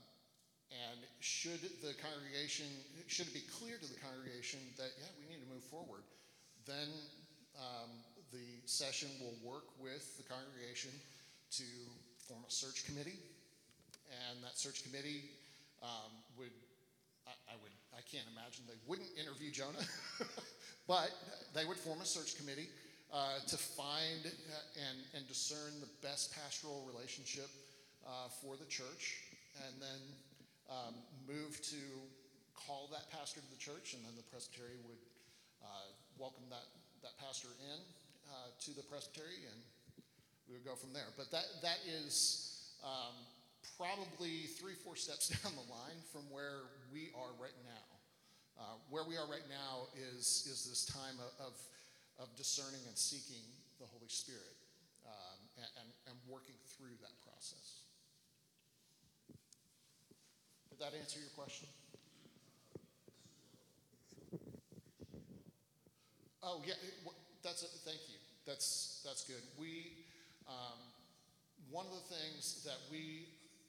[0.92, 2.66] and should the congregation,
[3.08, 6.04] should it be clear to the congregation that, yeah, we need to move forward,
[6.68, 6.92] then
[7.56, 7.90] um,
[8.34, 10.90] the session will work with the congregation
[11.52, 11.64] to
[12.28, 13.22] form a search committee.
[14.10, 15.30] And that search committee
[15.82, 16.52] um, would
[17.28, 19.86] I, I would, I can't imagine they wouldn't interview Jonah,
[20.88, 21.12] but
[21.56, 22.68] they would form a search committee
[23.14, 27.48] uh, to find and, and discern the best pastoral relationship
[28.04, 29.24] uh, for the church,
[29.64, 30.02] and then
[30.68, 30.94] um,
[31.24, 31.80] move to
[32.52, 35.00] call that pastor to the church, and then the presbytery would
[35.64, 36.68] uh, welcome that,
[37.04, 37.80] that pastor in
[38.30, 39.60] uh, to the presbytery, and
[40.48, 41.10] we would go from there.
[41.18, 43.16] But that, that is um,
[43.78, 47.88] probably three, four steps down the line from where we are right now.
[48.54, 51.58] Uh, where we are right now is, is this time of,
[52.22, 53.42] of, discerning and seeking
[53.80, 54.54] the Holy Spirit
[55.10, 57.82] um, and, and, working through that process.
[60.70, 61.68] Did that answer your question?
[66.44, 68.16] Oh, yeah, it- that's, a- thank you.
[68.46, 69.44] That's, that's good.
[69.60, 69.92] We,
[70.48, 70.80] um,
[71.72, 73.28] one of the things that we,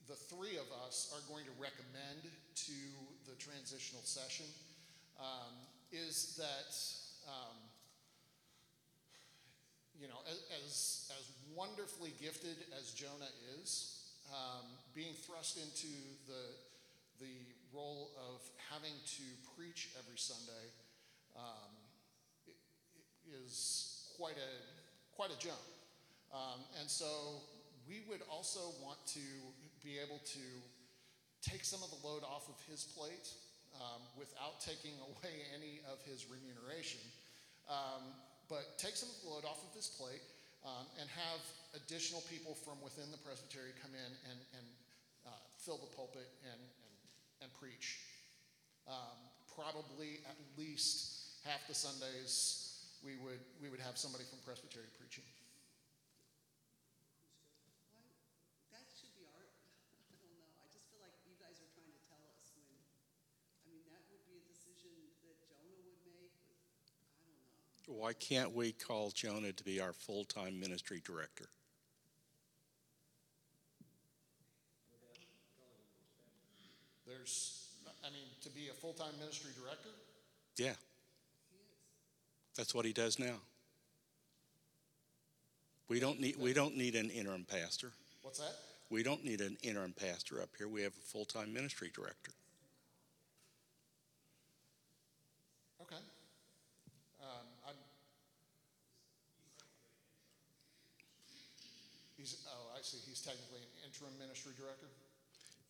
[0.09, 2.79] the three of us, are going to recommend to
[3.27, 4.47] the transitional session
[5.19, 5.55] um,
[5.93, 6.75] is that,
[7.31, 7.57] um,
[10.01, 10.19] you know,
[10.65, 13.31] as, as, wonderfully gifted as Jonah
[13.63, 15.95] is, um, being thrust into
[16.27, 16.51] the,
[17.21, 17.31] the
[17.73, 19.23] role of having to
[19.55, 20.67] preach every Sunday
[21.39, 21.71] um,
[23.45, 24.53] is quite a,
[25.17, 25.61] quite a jump.
[26.33, 27.43] Um, and so
[27.89, 29.27] we would also want to
[29.83, 30.47] be able to
[31.43, 33.29] take some of the load off of his plate
[33.77, 37.01] um, without taking away any of his remuneration.
[37.69, 38.17] Um,
[38.49, 40.23] but take some of the load off of his plate
[40.65, 41.41] um, and have
[41.77, 44.67] additional people from within the presbytery come in and, and
[45.27, 45.31] uh,
[45.65, 48.01] fill the pulpit and, and, and preach.
[48.89, 49.17] Um,
[49.57, 52.64] probably at least half the Sundays
[53.05, 55.29] we would, we would have somebody from presbytery preaching.
[58.73, 59.45] That should be our,
[60.09, 62.73] I don't know, I just feel like you guys are trying to tell us when,
[63.61, 64.89] I mean, that would be a decision
[65.29, 66.65] that Jonah would make, with,
[67.21, 68.01] I don't know.
[68.01, 71.53] Why can't we call Jonah to be our full-time ministry director?
[77.05, 77.69] There's,
[78.01, 79.93] I mean, to be a full-time ministry director,
[80.57, 80.73] Yeah.
[82.57, 83.37] That's what he does now.
[85.89, 87.93] We don't need, we don't need an interim pastor.
[88.23, 88.55] what's that?
[88.91, 90.69] We don't need an interim pastor up here.
[90.69, 92.33] We have a full-time ministry director.
[95.83, 95.97] Okay.
[97.21, 97.75] Um, I'm.
[102.17, 104.87] He's, oh, I see, he's technically an interim ministry director?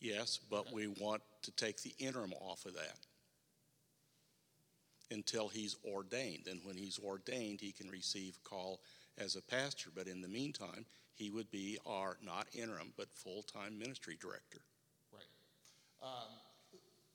[0.01, 2.99] Yes, but we want to take the interim off of that
[5.10, 6.46] until he's ordained.
[6.50, 8.80] And when he's ordained, he can receive call
[9.18, 9.90] as a pastor.
[9.94, 14.58] But in the meantime, he would be our, not interim, but full-time ministry director.
[15.12, 15.30] Right.
[16.02, 16.30] Um,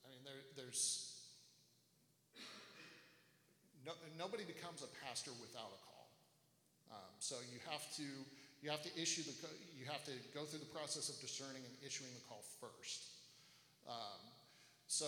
[0.06, 1.20] I mean, there, there's,
[3.86, 6.08] no, nobody becomes a pastor without a call.
[6.92, 8.08] Um, so you have to,
[8.64, 9.34] you have to issue the,
[9.78, 13.04] you have to go through the process of discerning and issuing the call first.
[13.88, 14.22] Um,
[14.88, 15.06] so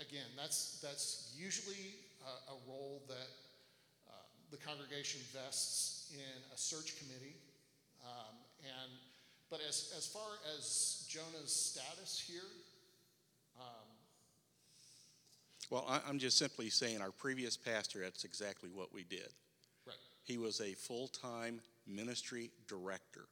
[0.00, 3.28] again, that's, that's usually a, a role that
[4.08, 4.12] uh,
[4.50, 7.36] the congregation vests in a search committee.
[8.04, 8.90] Um, and,
[9.50, 12.50] but as, as far as Jonah's status here,
[13.58, 13.86] um,
[15.70, 19.28] Well, I, I'm just simply saying our previous pastor, that's exactly what we did.
[19.86, 19.96] Right.
[20.24, 23.26] He was a full-time ministry director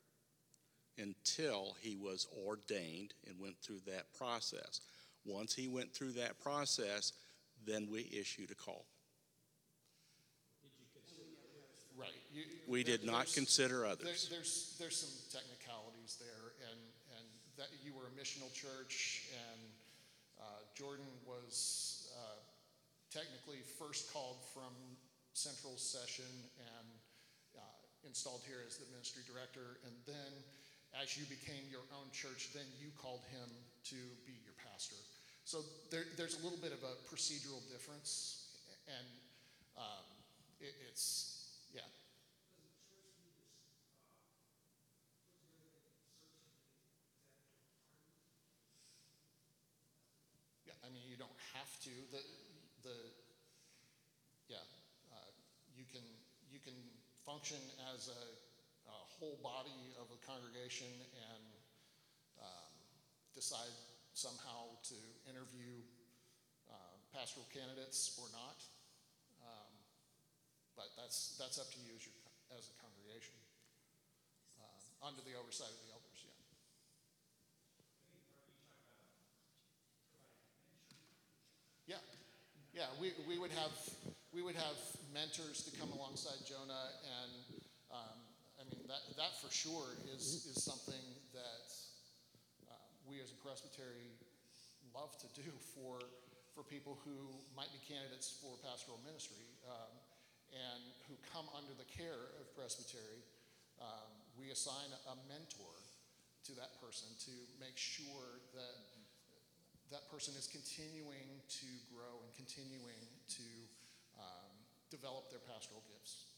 [0.98, 4.80] until he was ordained and went through that process.
[5.24, 7.12] Once he went through that process,
[7.66, 8.86] then we issued a call.
[11.96, 12.08] right.
[12.32, 14.28] you- We there- did not consider There, others.
[14.30, 16.80] there's, there's some technicalities there, and,
[17.18, 17.26] and
[17.58, 19.60] that you were a missional church, and
[20.40, 20.44] uh,
[20.74, 22.40] Jordan was uh,
[23.12, 24.72] technically first called from
[25.34, 26.24] central session
[26.58, 26.88] and
[27.56, 27.60] uh,
[28.08, 30.32] installed here as the ministry director, and then
[31.00, 33.48] as you became your own church, then you called him
[33.84, 33.96] to
[34.26, 34.71] be your pastor.
[35.44, 35.58] So
[35.90, 38.46] there, there's a little bit of a procedural difference,
[38.86, 39.06] and
[39.76, 40.06] um,
[40.60, 41.80] it, it's, yeah.
[50.66, 51.90] Yeah, I mean, you don't have to.
[52.12, 52.22] The,
[52.88, 52.96] the,
[54.48, 54.56] yeah,
[55.12, 55.16] uh,
[55.76, 56.06] you can,
[56.50, 56.74] you can
[57.26, 57.58] function
[57.92, 58.22] as a,
[58.88, 61.44] a whole body of a congregation and
[62.40, 62.72] um,
[63.34, 63.74] decide
[64.14, 64.94] somehow to
[65.28, 65.80] interview
[66.68, 68.58] uh, pastoral candidates or not.
[69.42, 69.72] Um,
[70.76, 72.16] but that's, that's up to you as, your,
[72.56, 73.36] as a congregation,
[74.60, 76.32] uh, under the oversight of the elders, yeah.
[81.96, 82.02] Yeah,
[82.72, 83.72] yeah, we, we would have,
[84.32, 84.78] we would have
[85.12, 87.60] mentors to come alongside Jonah, and,
[87.92, 88.16] um,
[88.56, 91.68] I mean, that, that for sure is, is something that
[93.12, 94.08] we as a presbytery
[94.96, 96.00] love to do for,
[96.56, 97.12] for people who
[97.52, 99.92] might be candidates for pastoral ministry, um,
[100.48, 103.20] and who come under the care of presbytery.
[103.84, 104.08] Um,
[104.40, 105.76] we assign a mentor
[106.48, 108.80] to that person to make sure that
[109.92, 111.28] that person is continuing
[111.60, 112.96] to grow and continuing
[113.28, 113.48] to
[114.16, 114.52] um,
[114.88, 116.32] develop their pastoral gifts.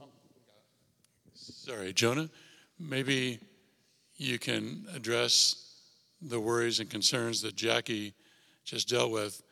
[0.00, 1.36] Oh, we got it.
[1.36, 2.28] Sorry, Jonah,
[2.82, 3.38] maybe
[4.16, 5.56] you can address
[6.20, 8.14] the worries and concerns that Jackie
[8.64, 9.42] just dealt with,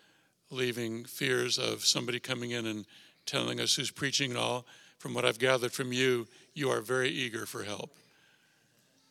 [0.50, 2.86] leaving fears of somebody coming in and
[3.26, 4.66] telling us who's preaching and all.
[4.98, 7.96] From what I've gathered from you, you are very eager for help.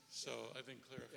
[0.10, 1.16] So I think clarify.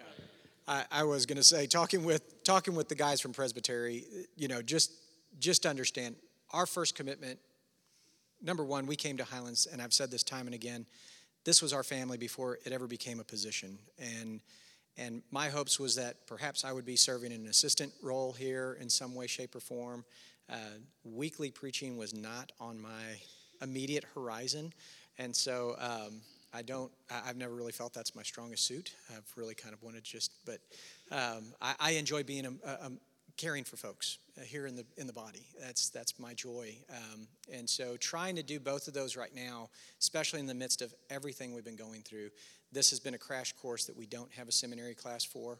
[0.68, 4.04] I, I was going to say, talking with talking with the guys from Presbytery,
[4.36, 4.92] you know, just
[5.38, 6.16] just understand
[6.52, 7.38] our first commitment.
[8.40, 10.86] Number one, we came to Highlands, and I've said this time and again.
[11.44, 14.40] This was our family before it ever became a position, and
[14.98, 18.90] and my hopes was that perhaps I would be serving an assistant role here in
[18.90, 20.04] some way, shape, or form.
[20.50, 20.56] Uh,
[21.02, 23.18] weekly preaching was not on my
[23.62, 24.72] immediate horizon,
[25.18, 26.20] and so um,
[26.52, 26.92] I don't.
[27.10, 28.94] I've never really felt that's my strongest suit.
[29.10, 30.60] I've really kind of wanted just, but
[31.10, 32.90] um, I, I enjoy being a, a
[33.36, 35.46] caring for folks uh, here in the in the body.
[35.60, 36.76] That's that's my joy.
[36.90, 40.82] Um, and so trying to do both of those right now, especially in the midst
[40.82, 42.30] of everything we've been going through,
[42.72, 45.58] this has been a crash course that we don't have a seminary class for,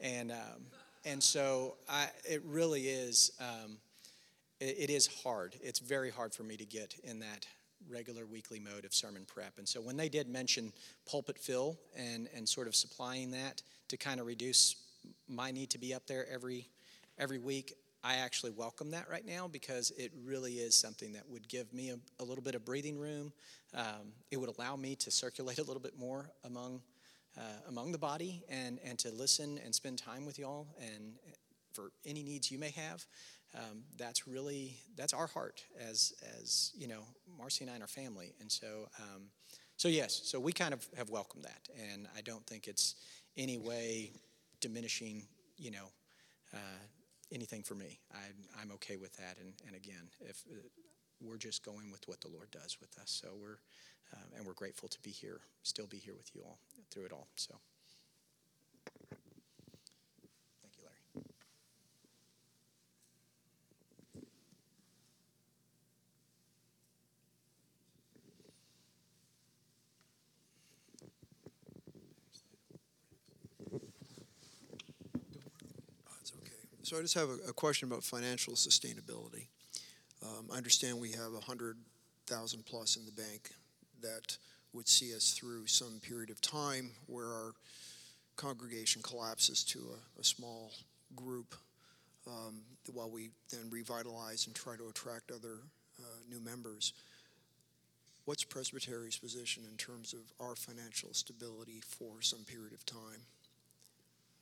[0.00, 0.66] and um,
[1.04, 3.32] and so I, it really is.
[3.40, 3.78] Um,
[4.60, 5.56] it, it is hard.
[5.60, 7.46] It's very hard for me to get in that
[7.90, 9.58] regular weekly mode of sermon prep.
[9.58, 10.72] And so when they did mention
[11.06, 14.76] pulpit fill and, and sort of supplying that to kind of reduce
[15.28, 16.68] my need to be up there every
[17.18, 21.48] every week, I actually welcome that right now because it really is something that would
[21.48, 23.32] give me a, a little bit of breathing room.
[23.74, 26.82] Um, it would allow me to circulate a little bit more among
[27.36, 31.14] uh, among the body and and to listen and spend time with y'all and
[31.72, 33.04] for any needs you may have.
[33.56, 37.04] Um, that's really that's our heart as as you know
[37.38, 39.22] Marcy and I and our family, and so um,
[39.76, 42.96] so yes, so we kind of have welcomed that, and I don't think it's
[43.36, 44.12] any way
[44.60, 45.90] diminishing you know
[46.52, 46.82] uh,
[47.32, 48.00] anything for me.
[48.12, 50.56] I'm I'm okay with that, and and again, if uh,
[51.20, 53.58] we're just going with what the Lord does with us, so we're
[54.14, 56.58] um, and we're grateful to be here, still be here with you all
[56.90, 57.28] through it all.
[57.36, 57.54] So.
[60.62, 61.24] Thank you, Larry.
[76.18, 76.50] That's okay.
[76.94, 79.48] So I just have a, a question about financial sustainability.
[80.22, 81.76] Um, I understand we have a hundred
[82.28, 83.50] thousand plus in the bank
[84.00, 84.38] that
[84.72, 87.54] would see us through some period of time where our
[88.36, 90.70] congregation collapses to a, a small
[91.16, 91.56] group
[92.28, 92.60] um,
[92.92, 95.56] while we then revitalize and try to attract other
[95.98, 96.92] uh, new members.
[98.24, 103.26] What's Presbytery's position in terms of our financial stability for some period of time?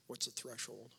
[0.07, 0.91] What's the threshold?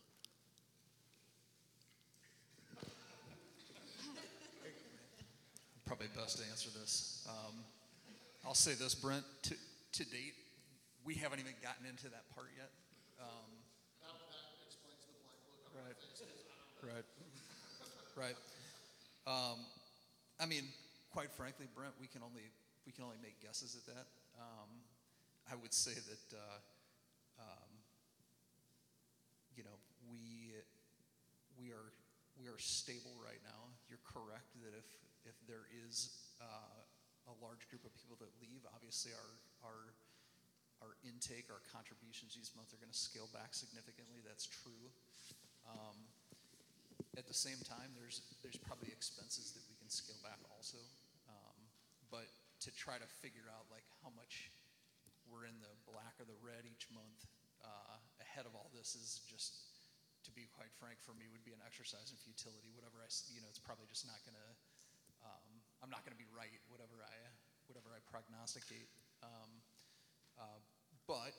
[5.94, 7.22] Probably best to answer this.
[7.30, 7.54] Um,
[8.41, 10.34] I'll say this, Brent, to, to date,
[11.06, 12.74] we haven't even gotten into that part yet.
[13.22, 13.54] Um,
[16.82, 17.06] Right.
[18.18, 18.26] Right.
[18.26, 18.38] Right.
[19.30, 19.62] Um,
[20.41, 20.64] I mean,
[21.12, 22.50] quite frankly, Brent, we can only,
[22.88, 24.08] we can only make guesses at that.
[24.41, 24.82] Um,
[25.46, 26.58] I would say that, uh,
[27.38, 27.70] um,
[29.56, 29.78] you know,
[30.10, 30.58] we,
[31.62, 31.94] we are,
[32.41, 33.70] we are stable right now.
[33.89, 34.89] You're correct that if,
[35.26, 36.11] if there is,
[36.41, 36.84] uh,
[37.32, 39.32] a large group of people that leave, obviously our,
[39.63, 39.80] our,
[40.84, 44.19] our intake, our contributions each month are gonna scale back significantly.
[44.19, 44.91] That's true.
[45.63, 45.95] Um,
[47.15, 50.82] at the same time, there's, there's probably expenses that we can scale back also.
[51.30, 51.59] Um,
[52.11, 52.28] but
[52.67, 54.51] to try to figure out like how much
[55.32, 57.24] we're in the black or the red each month,
[57.63, 59.71] uh, ahead of all this is just,
[60.28, 62.71] to be quite frank, for me, would be an exercise in futility.
[62.76, 64.72] Whatever I, you know, it's probably just not gonna, um,
[65.84, 67.12] I'm not gonna be right, whatever I,
[67.68, 68.88] whatever I prognosticate.
[69.20, 69.52] Um,
[70.40, 70.64] uh,
[71.12, 71.36] but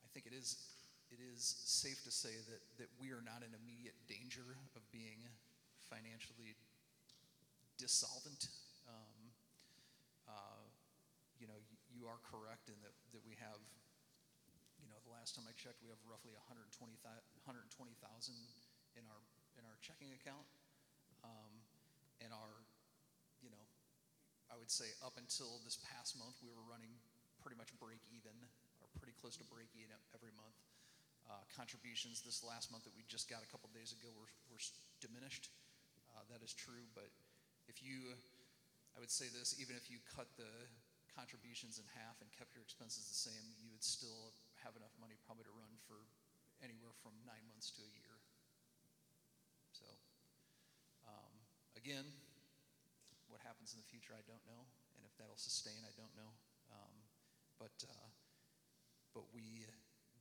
[0.00, 0.56] I think it is,
[1.12, 5.20] it is safe to say that, that we are not in immediate danger of being
[5.92, 6.56] financially
[7.76, 8.48] dissolvent.
[8.88, 9.20] Um,
[10.24, 10.64] uh,
[11.36, 13.60] you know, y- you are correct in that, that we have,
[14.80, 16.72] you know, the last time I checked, we have roughly 120,
[17.04, 17.68] 120,000
[18.96, 19.22] in our,
[19.60, 20.48] in our checking account.
[21.20, 21.52] Um,
[22.18, 22.57] and our, you
[24.68, 26.92] would say up until this past month, we were running
[27.40, 28.36] pretty much break even,
[28.84, 30.60] or pretty close to break even every month.
[31.24, 34.60] Uh, contributions this last month that we just got a couple days ago were, were
[35.00, 35.48] diminished.
[36.12, 37.08] Uh, that is true, but
[37.64, 38.12] if you,
[38.92, 40.52] I would say this, even if you cut the
[41.16, 45.16] contributions in half and kept your expenses the same, you would still have enough money
[45.24, 45.96] probably to run for
[46.60, 48.20] anywhere from nine months to a year.
[49.72, 49.88] So,
[51.08, 51.32] um,
[51.72, 52.04] again,
[53.48, 56.28] happens in the future, I don't know, and if that'll sustain, I don't know.
[56.68, 56.94] Um,
[57.56, 58.08] but uh,
[59.16, 59.64] but we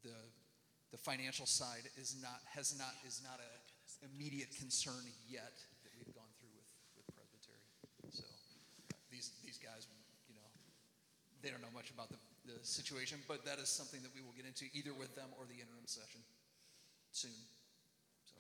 [0.08, 0.16] the
[0.96, 3.52] the financial side is not has not is not a
[4.08, 7.60] immediate concern yet that we've gone through with with Presbytery.
[8.16, 8.24] So
[9.12, 9.92] these these guys,
[10.32, 10.48] you know,
[11.44, 12.18] they don't know much about the
[12.48, 15.44] the situation, but that is something that we will get into either with them or
[15.46, 16.24] the interim session
[17.12, 17.36] soon.
[18.24, 18.40] So.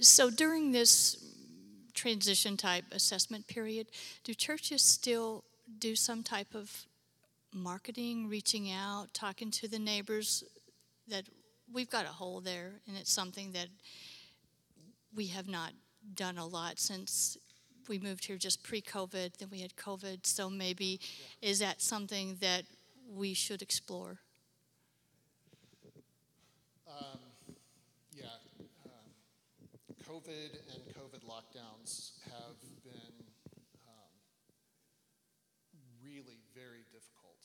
[0.00, 1.16] So during this
[1.94, 3.88] transition type assessment period,
[4.24, 5.44] do churches still
[5.78, 6.70] do some type of
[7.52, 10.44] marketing, reaching out, talking to the neighbors
[11.08, 11.24] that
[11.72, 13.68] we've got a hole there and it's something that
[15.14, 15.72] we have not
[16.14, 17.36] done a lot since
[17.88, 21.00] we moved here just pre-COVID, then we had COVID, so maybe
[21.40, 22.64] is that something that
[23.10, 24.18] we should explore?
[26.86, 27.18] Um,
[28.14, 28.26] yeah,
[28.84, 28.92] um,
[30.18, 33.22] COVID and COVID lockdowns have been
[33.86, 34.18] um,
[36.02, 37.38] really very difficult,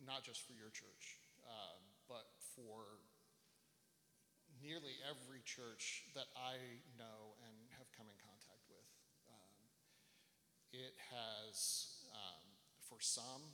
[0.00, 3.04] not just for your church, um, but for
[4.56, 8.88] nearly every church that I know and have come in contact with.
[9.28, 9.60] Um,
[10.72, 12.48] it has, um,
[12.88, 13.52] for some,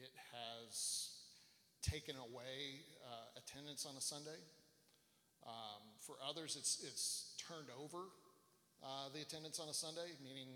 [0.00, 1.12] it has
[1.82, 4.40] taken away uh, attendance on a Sunday.
[5.44, 8.12] Um, for others, it's, it's turned over
[8.84, 10.48] uh, the attendance on a Sunday, meaning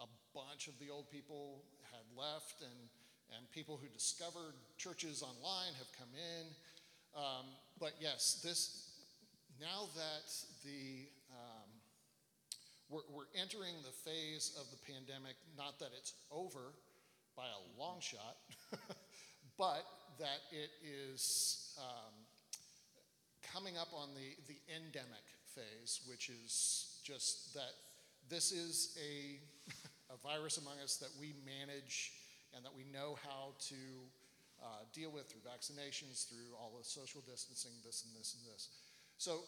[0.00, 2.88] a bunch of the old people had left and,
[3.36, 6.46] and people who discovered churches online have come in.
[7.14, 7.46] Um,
[7.78, 8.88] but yes, this,
[9.60, 10.28] now that
[10.64, 11.68] the, um,
[12.88, 16.72] we're, we're entering the phase of the pandemic, not that it's over
[17.36, 18.36] by a long shot,
[19.58, 19.84] but
[20.18, 22.14] that it is um,
[23.52, 25.24] coming up on the, the endemic
[25.54, 27.72] phase, which is just that
[28.28, 29.40] this is a,
[30.12, 32.12] a virus among us that we manage
[32.54, 33.74] and that we know how to
[34.62, 38.68] uh, deal with through vaccinations, through all the social distancing, this and this and this.
[39.18, 39.40] So,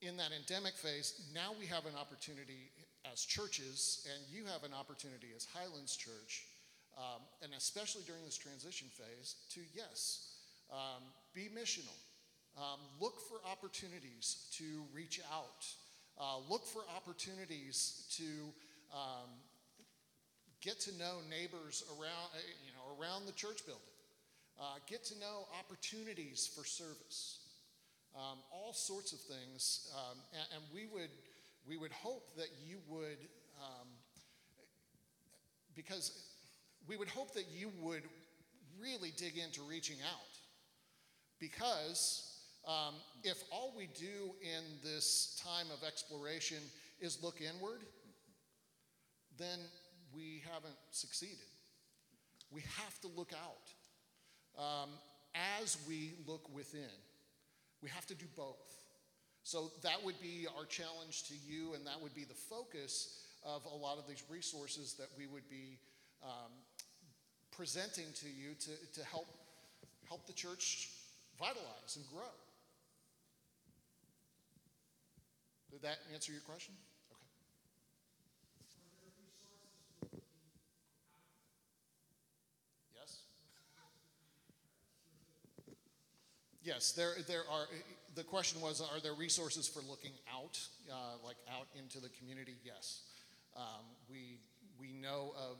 [0.00, 2.72] in that endemic phase, now we have an opportunity
[3.10, 6.46] as churches, and you have an opportunity as Highlands Church
[6.98, 10.34] um, and especially during this transition phase, to yes,
[10.70, 11.02] um,
[11.34, 11.96] be missional.
[12.56, 15.66] Um, look for opportunities to reach out.
[16.20, 18.24] Uh, look for opportunities to
[18.92, 19.30] um,
[20.60, 23.82] get to know neighbors around, uh, you know, around the church building.
[24.60, 27.38] Uh, get to know opportunities for service.
[28.14, 31.08] Um, all sorts of things, um, and, and, we would
[31.66, 33.16] we would hope that you would,
[33.58, 33.88] um,
[35.74, 36.22] because
[36.86, 38.02] we would hope that you would
[38.78, 40.28] really dig into reaching out,
[41.40, 42.31] because
[42.66, 42.94] um,
[43.24, 46.58] if all we do in this time of exploration
[47.00, 47.80] is look inward,
[49.38, 49.58] then
[50.14, 51.38] we haven't succeeded.
[52.50, 54.90] We have to look out um,
[55.60, 56.90] as we look within.
[57.82, 58.76] We have to do both.
[59.42, 63.64] So that would be our challenge to you, and that would be the focus of
[63.64, 65.78] a lot of these resources that we would be
[66.22, 66.52] um,
[67.50, 69.26] presenting to you to, to help
[70.08, 70.90] help the church
[71.38, 72.30] vitalize and grow.
[75.72, 76.74] Did that answer your question?
[77.10, 77.22] Okay.
[82.94, 83.20] Yes?
[86.62, 87.64] Yes, there, there are.
[88.14, 90.60] The question was Are there resources for looking out,
[90.90, 90.94] uh,
[91.24, 92.56] like out into the community?
[92.62, 93.04] Yes.
[93.56, 93.64] Um,
[94.10, 94.40] we,
[94.78, 95.56] we know of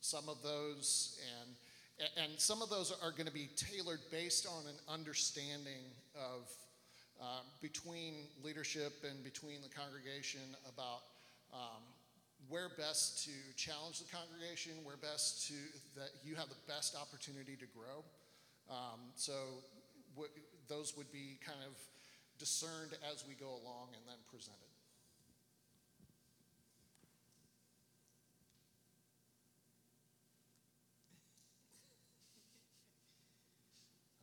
[0.00, 4.66] some of those, and, and some of those are going to be tailored based on
[4.66, 5.84] an understanding
[6.16, 6.50] of
[7.20, 11.02] uh, between leadership and between the congregation about
[11.52, 11.82] um,
[12.48, 15.54] where best to challenge the congregation, where best to
[16.00, 18.02] that you have the best opportunity to grow.
[18.70, 19.34] Um, so
[20.16, 20.32] w-
[20.68, 21.76] those would be kind of
[22.38, 24.56] discerned as we go along and then presented.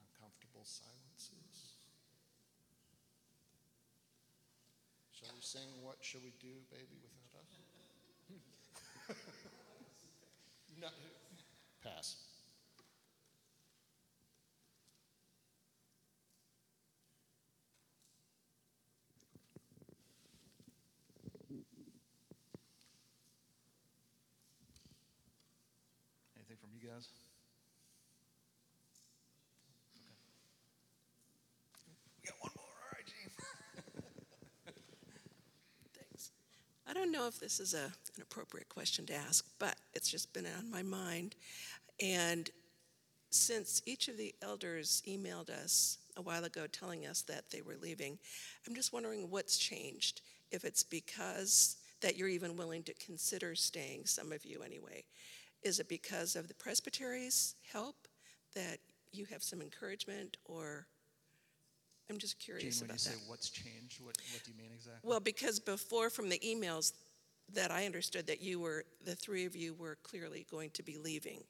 [0.02, 1.78] Uncomfortable silences.
[5.12, 7.56] Shall we sing What Shall We Do, Baby, Without Us?
[10.82, 10.88] no,
[11.82, 12.18] pass.
[26.36, 27.08] Anything from you guys?
[32.22, 32.66] We got one more.
[32.66, 33.32] All right, Gene.
[35.94, 36.32] Thanks.
[37.12, 37.86] Know if this is a,
[38.16, 41.36] an appropriate question to ask, but it's just been on my mind.
[42.00, 42.50] And
[43.32, 47.78] since each of the elders emailed us a while ago telling us that they were
[47.82, 48.20] leaving,
[48.68, 50.22] I'm just wondering what's changed.
[50.52, 55.04] If it's because that you're even willing to consider staying, some of you anyway.
[55.64, 57.96] Is it because of the presbytery's help
[58.54, 58.78] that
[59.12, 60.86] you have some encouragement, or
[62.10, 63.18] I'm just curious Gene, when about you that.
[63.18, 65.08] say what's changed, what, what do you mean exactly?
[65.08, 66.94] Well, because before from the emails
[67.54, 70.98] that I understood that you were, the three of you were clearly going to be
[70.98, 71.44] leaving.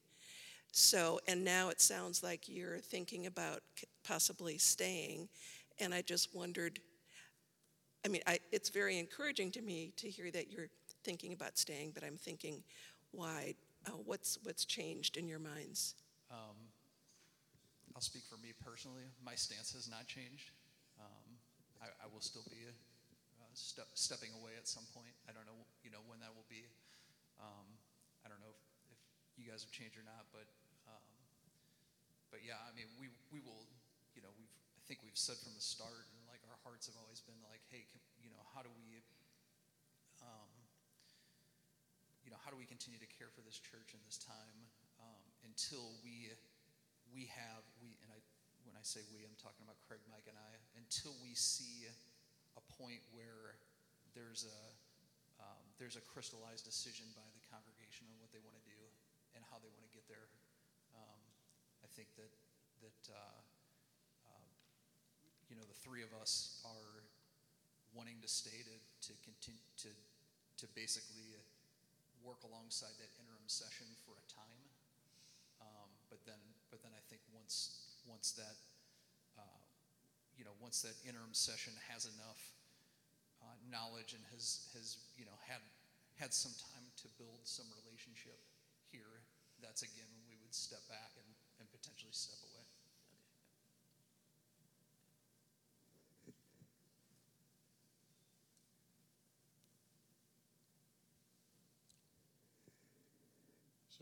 [0.71, 3.61] So, and now it sounds like you're thinking about
[4.03, 5.29] possibly staying.
[5.79, 6.79] And I just wondered,
[8.05, 10.69] I mean, I, it's very encouraging to me to hear that you're
[11.03, 12.63] thinking about staying, but I'm thinking,
[13.11, 13.55] why?
[13.85, 15.95] Uh, what's, what's changed in your minds?
[16.31, 16.55] Um,
[17.97, 19.09] I'll speak for me personally.
[19.25, 20.53] My stance has not changed.
[21.01, 21.41] Um,
[21.81, 25.17] I, I will still be uh, ste- stepping away at some point.
[25.25, 26.61] I don't know, you know, when that will be.
[27.41, 27.65] Um,
[28.21, 28.61] I don't know if,
[28.93, 29.01] if
[29.33, 30.45] you guys have changed or not, but
[30.85, 31.09] um,
[32.29, 33.65] but yeah, I mean, we we will,
[34.13, 37.01] you know, we've I think we've said from the start, and like our hearts have
[37.01, 39.01] always been like, hey, can, you know, how do we,
[40.21, 40.53] um,
[42.21, 44.69] you know, how do we continue to care for this church in this time
[45.01, 46.29] um, until we
[47.13, 48.19] we have we and I
[48.67, 51.87] when I say we, I'm talking about Craig, Mike, and I until we see
[52.59, 53.55] a point where
[54.11, 54.61] there's a
[55.39, 58.79] um, there's a crystallized decision by the congregation on what they want to do
[59.37, 60.27] and how they want to get there.
[60.97, 61.21] Um,
[61.85, 62.33] I think that
[62.81, 63.39] that uh,
[64.27, 64.49] uh,
[65.47, 67.05] you know the three of us are
[67.93, 68.75] wanting to stay to
[69.09, 69.91] to continue to
[70.59, 71.37] to basically
[72.25, 74.63] work alongside that interim session for a time.
[75.61, 76.41] Um, but then
[76.87, 78.55] then I think once once that
[79.35, 79.59] uh,
[80.39, 82.39] you know once that interim session has enough
[83.43, 85.59] uh, knowledge and has has you know had
[86.15, 88.39] had some time to build some relationship
[88.89, 89.21] here,
[89.59, 91.27] that's again when we would step back and,
[91.59, 92.56] and potentially step away.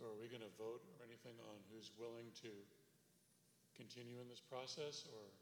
[0.06, 2.53] So are we going to vote or anything on who's willing to
[3.74, 5.34] continue in this process, or?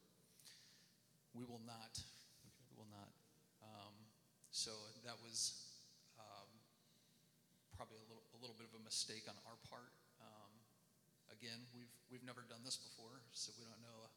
[1.36, 2.00] We will not.
[2.72, 3.12] We will not.
[3.60, 3.92] Um,
[4.56, 4.72] so
[5.04, 5.68] that was
[6.16, 6.48] um,
[7.76, 9.92] probably a little, a little bit of a mistake on our part.
[10.24, 10.56] Um,
[11.28, 14.08] again, we've we've never done this before, so we don't know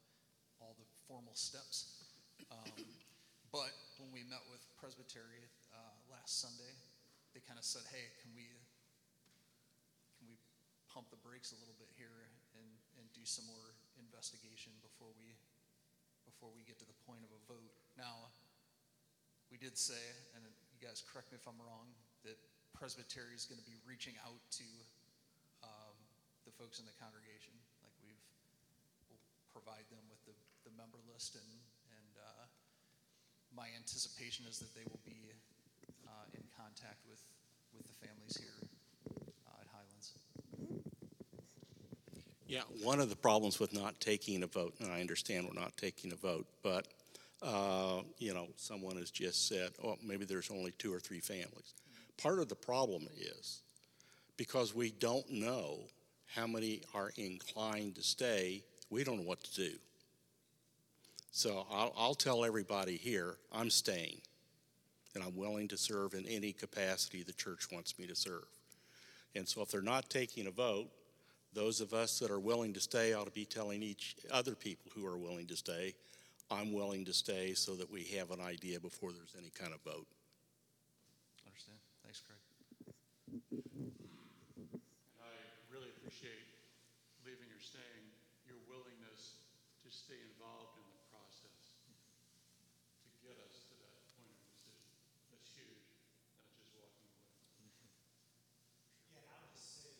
[0.62, 2.06] all the formal steps.
[2.54, 2.70] Um,
[3.50, 5.42] but when we met with Presbytery
[5.74, 6.70] uh, last Sunday,
[7.34, 8.46] they kind of said, "Hey, can we
[10.96, 12.24] pump the brakes a little bit here
[12.56, 15.36] and and do some more investigation before we
[16.24, 18.32] before we get to the point of a vote?" Now,
[19.52, 20.00] we did say,
[20.32, 20.40] and
[20.72, 21.92] you guys correct me if I'm wrong,
[22.24, 22.40] that
[22.72, 24.68] Presbytery is going to be reaching out to
[25.60, 25.96] um,
[26.48, 27.52] the folks in the congregation.
[27.84, 28.24] Like we've,
[29.12, 29.20] we'll
[29.52, 31.52] provide them with the, the member list, and
[31.92, 32.44] and uh,
[33.52, 35.32] my anticipation is that they will be
[36.08, 37.20] uh, in contact with
[37.76, 38.60] with the families here
[39.44, 40.16] uh, at Highlands.
[42.48, 45.76] Yeah, one of the problems with not taking a vote, and I understand we're not
[45.76, 46.86] taking a vote, but,
[47.42, 51.74] uh, you know, someone has just said, oh, maybe there's only two or three families.
[52.16, 53.62] Part of the problem is
[54.36, 55.80] because we don't know
[56.34, 59.76] how many are inclined to stay, we don't know what to do.
[61.32, 64.20] So I'll, I'll tell everybody here, I'm staying,
[65.14, 68.46] and I'm willing to serve in any capacity the church wants me to serve.
[69.34, 70.88] And so if they're not taking a vote,
[71.56, 74.92] those of us that are willing to stay ought to be telling each other people
[74.94, 75.94] who are willing to stay,
[76.50, 79.80] I'm willing to stay so that we have an idea before there's any kind of
[79.80, 80.06] vote.
[81.48, 81.80] Understand?
[82.04, 82.36] Thanks, Craig.
[83.72, 83.90] And
[85.16, 85.32] I
[85.72, 86.44] really appreciate
[87.24, 88.04] leaving or staying,
[88.44, 89.40] your willingness
[89.80, 94.92] to stay involved in the process to get us to that point of decision.
[95.32, 95.88] That's huge,
[96.36, 97.32] not just walking away.
[99.16, 99.96] Yeah, I'll just say,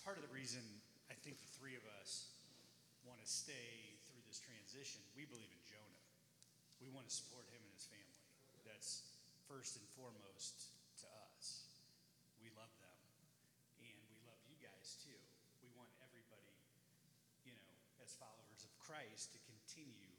[0.00, 0.64] part of the reason
[1.12, 2.32] I think the three of us
[3.06, 6.04] want to stay through this transition, we believe in Jonah.
[6.78, 8.22] We want to support him and his family.
[8.62, 9.02] That's
[9.50, 10.70] first and foremost
[11.02, 11.66] to us.
[12.38, 12.98] We love them.
[13.82, 15.18] And we love you guys too.
[15.66, 16.54] We want everybody,
[17.42, 20.14] you know, as followers of Christ to continue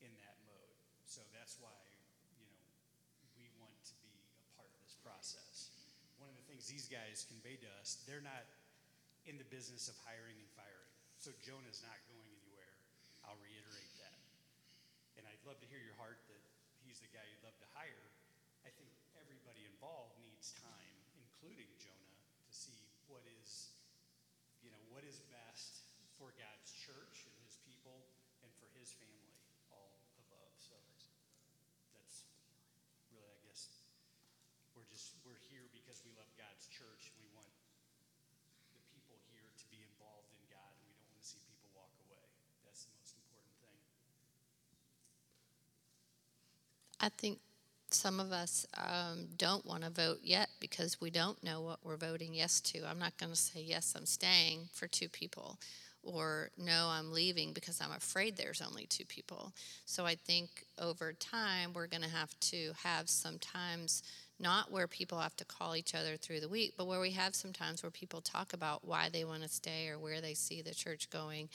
[0.00, 0.80] in that mode.
[1.04, 1.84] So that's why,
[2.32, 2.64] you know,
[3.36, 5.68] we want to be a part of this process.
[6.16, 8.48] One of the things these guys conveyed to us, they're not
[9.28, 10.88] in the business of hiring and firing.
[11.20, 12.72] So Jonah's not going anywhere.
[13.26, 14.18] I'll reiterate that.
[15.18, 16.44] And I'd love to hear your heart that
[16.84, 18.04] he's the guy you'd love to hire.
[18.68, 22.76] I think everybody involved needs time, including Jonah, to see
[23.08, 23.72] what is,
[24.60, 25.88] you know, what is best
[26.20, 27.96] for God's church and his people
[28.44, 29.40] and for his family,
[29.72, 30.52] all above.
[30.60, 30.76] So
[31.96, 32.28] that's
[33.08, 33.88] really, I guess,
[34.76, 37.08] we're just, we're here because we love God's church.
[37.16, 37.48] We want
[38.76, 41.72] the people here to be involved in God, and we don't want to see people
[41.72, 42.28] walk away.
[42.68, 43.80] That's the most important thing.
[47.00, 47.38] I think
[47.90, 51.96] some of us um, don't want to vote yet because we don't know what we're
[51.96, 52.86] voting yes to.
[52.88, 55.58] I'm not going to say yes, I'm staying for two people,
[56.02, 59.52] or no, I'm leaving because I'm afraid there's only two people.
[59.86, 64.02] So I think over time, we're going to have to have sometimes
[64.40, 67.34] not where people have to call each other through the week, but where we have
[67.34, 70.74] sometimes where people talk about why they want to stay or where they see the
[70.74, 71.48] church going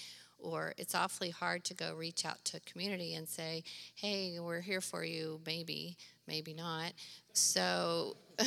[0.43, 3.63] or it's awfully hard to go reach out to a community and say,
[3.95, 6.93] "Hey, we're here for you." Maybe, maybe not.
[7.33, 8.15] So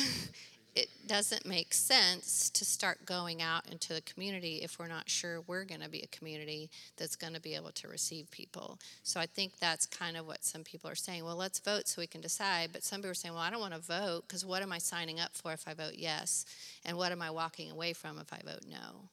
[0.77, 5.41] it doesn't make sense to start going out into the community if we're not sure
[5.47, 8.77] we're going to be a community that's going to be able to receive people.
[9.01, 11.25] So I think that's kind of what some people are saying.
[11.25, 12.69] Well, let's vote so we can decide.
[12.71, 14.77] But some people are saying, well, I don't want to vote because what am I
[14.77, 16.45] signing up for if I vote yes?
[16.85, 19.09] And what am I walking away from if I vote no?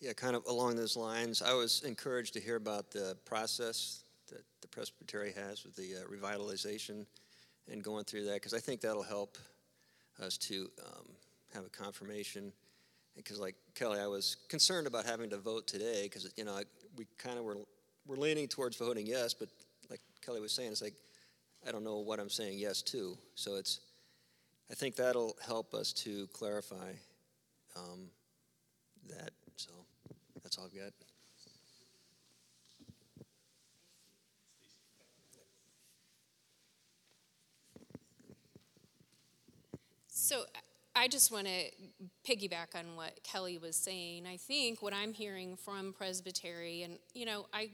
[0.00, 1.42] Yeah, kind of along those lines.
[1.42, 6.06] I was encouraged to hear about the process that the Presbytery has with the uh,
[6.06, 7.04] revitalization
[7.70, 9.38] and going through that because I think that'll help
[10.22, 11.06] us to um,
[11.52, 12.52] have a confirmation.
[13.16, 16.60] Because, like Kelly, I was concerned about having to vote today because you know
[16.96, 17.56] we kind of were
[18.06, 19.48] we're leaning towards voting yes, but
[19.90, 20.94] like Kelly was saying, it's like
[21.66, 23.18] I don't know what I'm saying yes to.
[23.34, 23.80] So it's
[24.70, 26.92] I think that'll help us to clarify
[27.76, 28.10] um,
[29.08, 29.32] that.
[29.56, 29.72] So
[30.48, 30.92] that's all I've got.
[40.06, 40.44] So
[40.96, 41.52] I just want to
[42.26, 44.26] piggyback on what Kelly was saying.
[44.26, 47.68] I think what I'm hearing from Presbytery, and you know, I,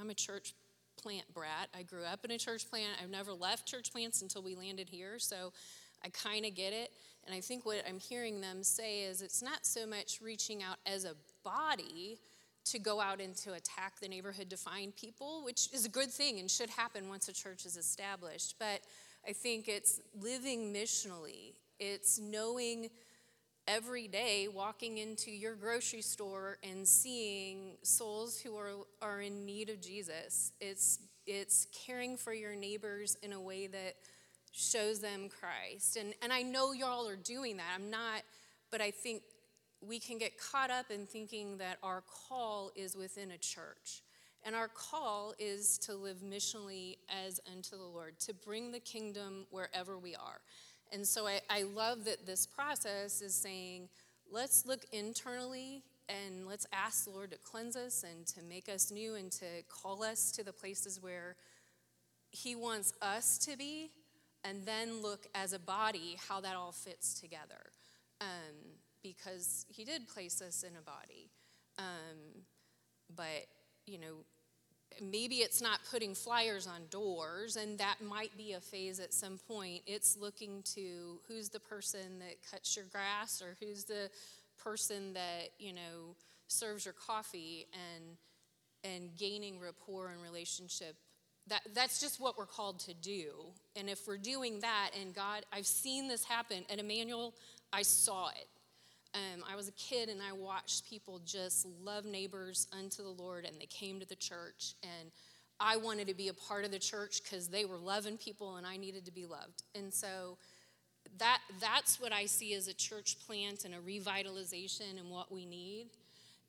[0.00, 0.54] I'm a church
[0.98, 1.68] plant brat.
[1.78, 2.92] I grew up in a church plant.
[3.02, 5.52] I've never left church plants until we landed here, so
[6.04, 6.90] I kind of get it.
[7.24, 10.76] And I think what I'm hearing them say is it's not so much reaching out
[10.86, 12.18] as a body
[12.66, 16.10] to go out and to attack the neighborhood to find people, which is a good
[16.10, 18.56] thing and should happen once a church is established.
[18.58, 18.80] But
[19.26, 22.90] I think it's living missionally, it's knowing
[23.68, 28.70] every day walking into your grocery store and seeing souls who are,
[29.02, 30.52] are in need of Jesus.
[30.60, 33.96] It's, it's caring for your neighbors in a way that
[34.56, 35.96] shows them Christ.
[35.96, 37.66] And, and I know y'all are doing that.
[37.74, 38.22] I'm not,
[38.70, 39.22] but I think
[39.86, 44.02] we can get caught up in thinking that our call is within a church.
[44.44, 49.46] And our call is to live missionally as unto the Lord, to bring the kingdom
[49.50, 50.40] wherever we are.
[50.92, 53.88] And so I, I love that this process is saying,
[54.30, 58.92] let's look internally and let's ask the Lord to cleanse us and to make us
[58.92, 61.34] new and to call us to the places where
[62.30, 63.90] He wants us to be,
[64.48, 67.70] and then look as a body how that all fits together.
[68.20, 71.30] Um, because He did place us in a body.
[71.78, 72.44] Um,
[73.14, 73.46] but,
[73.86, 74.24] you know,
[75.00, 79.38] maybe it's not putting flyers on doors, and that might be a phase at some
[79.46, 79.82] point.
[79.86, 84.10] It's looking to who's the person that cuts your grass, or who's the
[84.62, 86.16] person that you know
[86.48, 88.16] serves your coffee, and
[88.84, 90.96] and gaining rapport and relationship.
[91.48, 93.30] That that's just what we're called to do.
[93.76, 97.34] And if we're doing that, and God, I've seen this happen at Emmanuel.
[97.72, 98.48] I saw it.
[99.14, 103.44] Um, I was a kid and I watched people just love neighbors unto the Lord,
[103.44, 104.74] and they came to the church.
[104.82, 105.10] And
[105.58, 108.66] I wanted to be a part of the church because they were loving people and
[108.66, 109.62] I needed to be loved.
[109.74, 110.36] And so
[111.18, 115.46] that, that's what I see as a church plant and a revitalization and what we
[115.46, 115.86] need.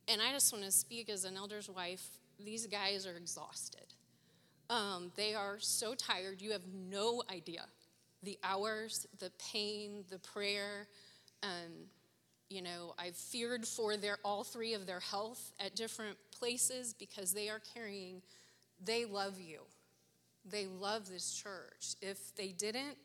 [0.10, 2.06] And I just want to speak as an elder's wife
[2.44, 3.94] these guys are exhausted.
[4.70, 7.66] Um, they are so tired, you have no idea.
[8.24, 10.88] The hours, the pain, the prayer.
[11.44, 11.88] Um,
[12.50, 17.34] you know, I've feared for their all three of their health at different places because
[17.34, 18.22] they are carrying,
[18.84, 19.60] they love you.
[20.50, 21.96] They love this church.
[22.02, 22.98] If they didn't,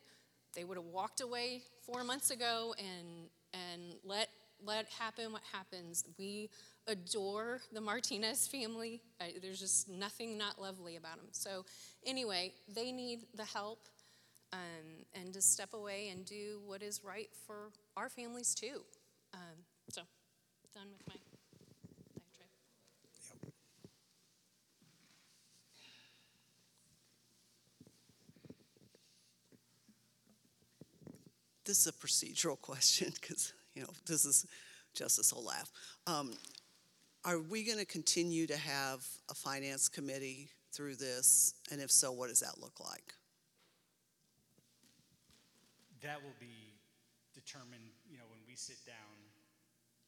[0.54, 4.28] they would have walked away four months ago and and let
[4.64, 6.04] let happen what happens.
[6.18, 6.50] We
[6.86, 9.00] adore the Martinez family.
[9.20, 11.28] I, there's just nothing not lovely about them.
[11.32, 11.64] So
[12.04, 13.88] anyway, they need the help
[14.52, 14.58] um,
[15.14, 18.82] and to step away and do what is right for our families too.
[19.34, 19.40] Um,
[19.88, 20.02] so,
[20.74, 21.14] done with my.
[31.64, 34.46] This is a procedural question because, you know, this is
[34.94, 35.70] Justice will laugh.
[36.06, 36.32] Um,
[37.24, 41.54] are we going to continue to have a finance committee through this?
[41.70, 43.14] And if so, what does that look like?
[46.02, 46.74] That will be
[47.30, 49.16] determined, you know, when we sit down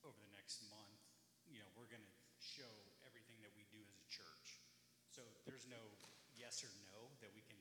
[0.03, 1.01] over the next month,
[1.47, 2.69] you know, we're going to show
[3.07, 4.59] everything that we do as a church.
[5.09, 5.81] So there's no
[6.35, 7.59] yes or no that we can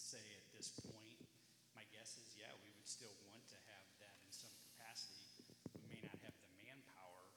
[0.00, 1.20] say at this point.
[1.76, 5.28] My guess is, yeah, we would still want to have that in some capacity.
[5.76, 7.28] We may not have the manpower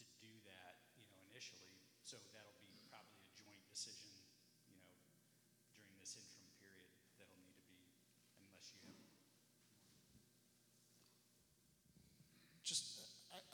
[0.00, 1.76] to do that, you know, initially.
[2.08, 4.16] So that'll be probably a joint decision,
[4.72, 4.96] you know,
[5.76, 6.88] during this interim period
[7.20, 7.84] that'll need to be,
[8.40, 9.12] unless you have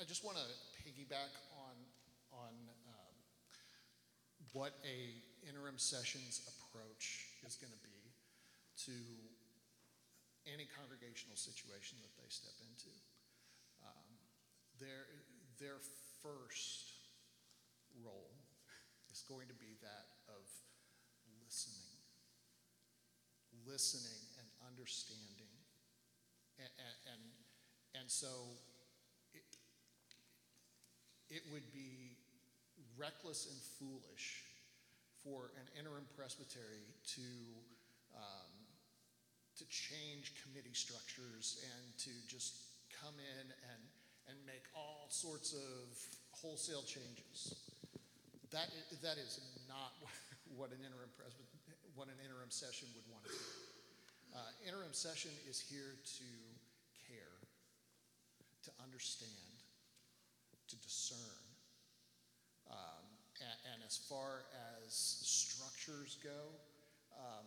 [0.08, 0.48] Just, want to
[0.80, 1.76] piggyback on,
[2.32, 2.52] on
[2.88, 3.16] um,
[4.56, 8.00] what a interim sessions approach is going to be
[8.88, 8.96] to
[10.48, 12.88] any congregational situation that they step into.
[13.84, 14.08] Um,
[14.80, 15.04] their,
[15.60, 15.76] their
[16.24, 17.12] first
[18.00, 18.32] role
[19.12, 20.48] is going to be that of
[21.44, 22.00] listening,
[23.68, 25.52] listening and understanding.
[26.56, 26.72] And,
[27.12, 27.22] and,
[27.92, 28.56] and so
[31.30, 32.16] it would be
[32.96, 34.44] reckless and foolish
[35.22, 37.28] for an interim presbytery to
[38.16, 38.52] um,
[39.56, 42.54] to change committee structures and to just
[43.02, 43.82] come in and
[44.28, 45.96] and make all sorts of
[46.32, 47.56] wholesale changes.
[48.52, 49.92] That is, that is not
[50.56, 51.58] what an interim presbytery
[51.98, 53.42] what an interim session would want to do.
[54.30, 56.30] Uh, interim session is here to
[57.10, 57.34] care,
[58.62, 59.47] to understand,
[60.68, 61.44] to discern.
[62.70, 63.04] Um,
[63.40, 64.44] and, and, as far
[64.84, 66.52] as structures go,
[67.16, 67.46] um,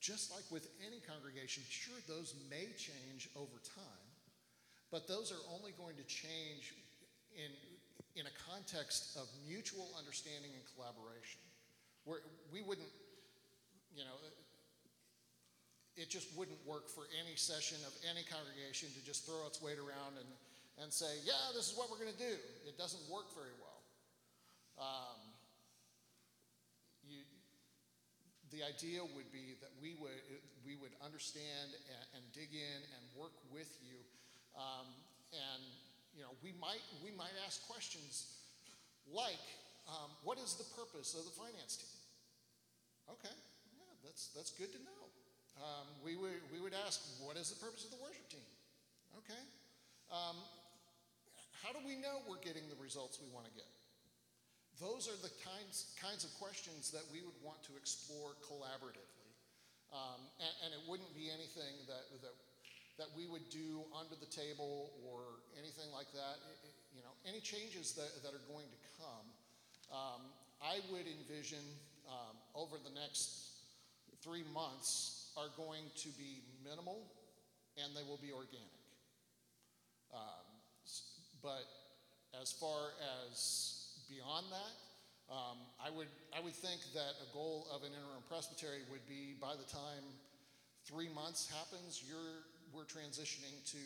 [0.00, 4.06] just like with any congregation, sure, those may change over time,
[4.90, 6.74] but those are only going to change
[7.34, 7.50] in,
[8.14, 11.42] in a context of mutual understanding and collaboration.
[12.06, 12.90] we're, we wouldn't,
[13.96, 14.18] you know,
[15.96, 19.78] it just wouldn't work for any session of any congregation to just throw its weight
[19.78, 20.28] around and,
[20.80, 22.36] and say, yeah, this is what we're going to do.
[22.64, 23.80] It doesn't work very well.
[24.80, 25.20] Um,
[27.04, 27.20] you,
[28.48, 30.16] the idea would be that we would,
[30.64, 34.00] we would understand and, and dig in and work with you.
[34.56, 34.88] Um,
[35.32, 35.62] and,
[36.16, 38.32] you know, we might, we might ask questions
[39.08, 39.44] like,
[39.88, 41.96] um, what is the purpose of the finance team?
[43.10, 43.34] Okay,
[43.76, 45.02] yeah, that's, that's good to know.
[45.58, 48.46] Um, we, would, we would ask, what is the purpose of the worship team?
[49.20, 49.42] Okay.
[50.08, 50.36] Um,
[51.62, 53.70] how do we know we're getting the results we want to get?
[54.82, 59.30] Those are the kinds, kinds of questions that we would want to explore collaboratively.
[59.94, 62.32] Um, and, and, it wouldn't be anything that, that,
[62.96, 66.40] that we would do under the table or anything like that.
[66.64, 69.26] It, you know, any changes that, that are going to come,
[69.92, 70.22] um,
[70.64, 71.60] I would envision
[72.08, 73.52] um, over the next
[74.24, 77.04] three months are going to be minimal
[77.76, 78.80] and they will be organic.
[80.12, 80.41] Um,
[81.42, 81.66] but
[82.40, 82.94] as far
[83.28, 84.74] as beyond that,
[85.30, 89.34] um, I, would, I would think that a goal of an interim presbytery would be
[89.40, 90.04] by the time
[90.84, 93.84] three months happens, you're, we're transitioning to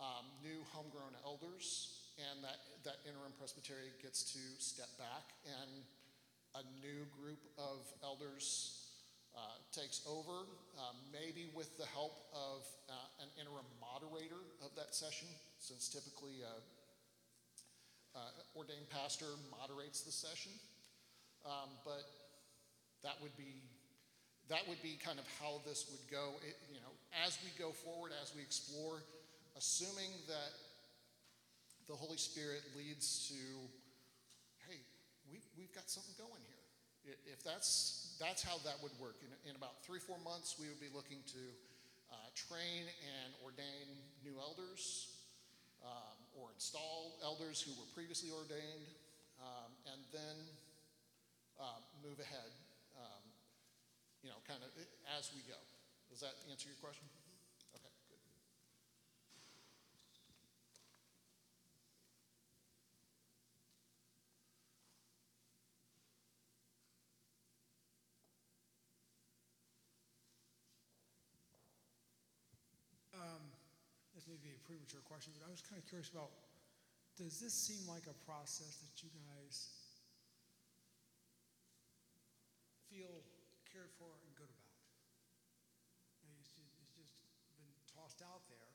[0.00, 5.86] um, new homegrown elders, and that, that interim presbytery gets to step back, and
[6.58, 8.82] a new group of elders
[9.32, 10.44] uh, takes over,
[10.76, 15.28] uh, maybe with the help of uh, an interim moderator of that session,
[15.58, 16.44] since typically
[18.14, 20.52] uh, uh, ordained pastor moderates the session.
[21.44, 22.04] Um, but
[23.02, 23.62] that would be
[24.48, 26.36] that would be kind of how this would go.
[26.44, 26.92] It, you know,
[27.24, 29.00] as we go forward, as we explore,
[29.56, 30.52] assuming that
[31.88, 33.40] the Holy Spirit leads to,
[34.68, 34.78] hey,
[35.30, 37.16] we've, we've got something going here.
[37.26, 39.18] If that's that's how that would work.
[39.26, 41.42] In, in about three, four months, we would be looking to
[42.12, 43.88] uh, train and ordain
[44.22, 45.10] new elders
[45.82, 48.88] um, or install elders who were previously ordained,
[49.40, 50.36] um, and then
[51.60, 52.50] uh, move ahead,
[52.96, 53.24] um,
[54.22, 54.70] you know, kind of
[55.18, 55.58] as we go.
[56.10, 57.08] Does that answer your question?
[74.22, 76.34] this may be a premature question, but I was kind of curious about
[77.14, 79.70] does this seem like a process that you guys
[82.90, 83.22] feel
[83.68, 84.74] cared for and good about?
[86.40, 87.14] It's just, it's just
[87.54, 88.72] been tossed out there.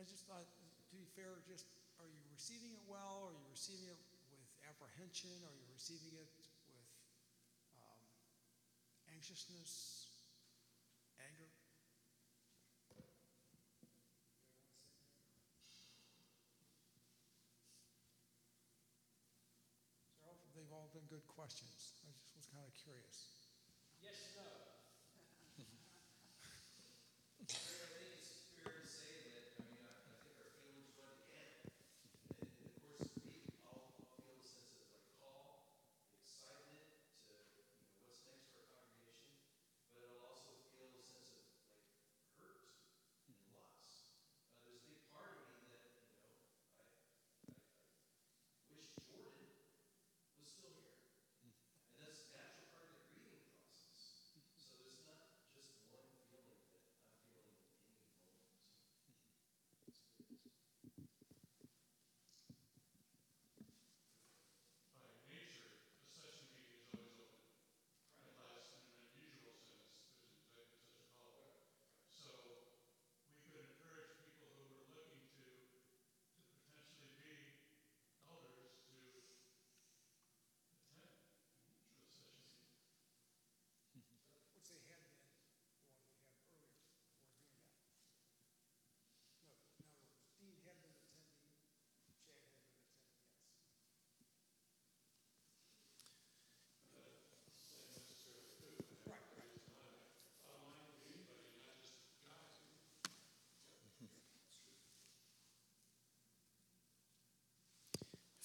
[0.00, 1.68] I just thought, to be fair, just
[2.00, 3.28] are you receiving it well?
[3.28, 4.00] Are you receiving it
[4.32, 5.36] with apprehension?
[5.44, 6.32] Are you receiving it
[6.72, 6.88] with
[7.78, 8.02] um,
[9.14, 10.08] anxiousness?
[20.97, 21.96] been good questions.
[22.04, 23.32] I just was kind of curious.
[24.04, 24.67] Yes, no.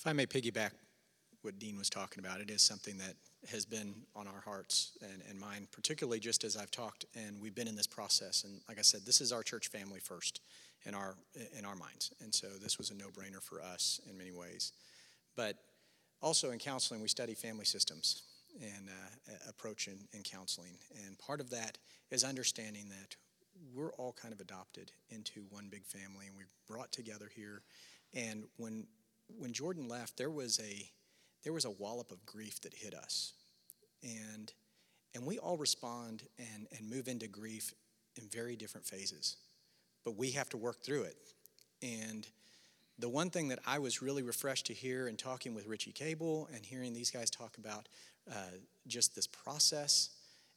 [0.04, 0.72] If I may piggyback
[1.44, 3.14] what Dean was talking about, it is something that
[3.50, 7.56] has been on our hearts and, and mine, particularly just as I've talked and we've
[7.56, 8.44] been in this process.
[8.44, 10.42] And like I said, this is our church family first
[10.86, 11.16] in our
[11.58, 12.12] in our minds.
[12.22, 14.74] And so this was a no-brainer for us in many ways.
[15.38, 15.56] But
[16.22, 18.24] also in counseling, we study family systems.
[18.62, 20.78] and uh, approach in, in counseling.
[21.06, 21.78] And part of that
[22.12, 23.16] is understanding that
[23.74, 27.62] we're all kind of adopted into one big family, and we're brought together here.
[28.14, 28.86] And when
[29.28, 30.90] when Jordan left, there was a
[31.44, 33.34] there was a wallop of grief that hit us,
[34.02, 34.52] and
[35.16, 37.74] and we all respond and and move into grief
[38.16, 39.38] in very different phases,
[40.04, 41.18] but we have to work through it.
[41.82, 42.28] And
[43.00, 46.48] the one thing that I was really refreshed to hear in talking with Richie Cable
[46.54, 47.90] and hearing these guys talk about
[48.32, 48.36] uh,
[48.88, 50.10] just this process,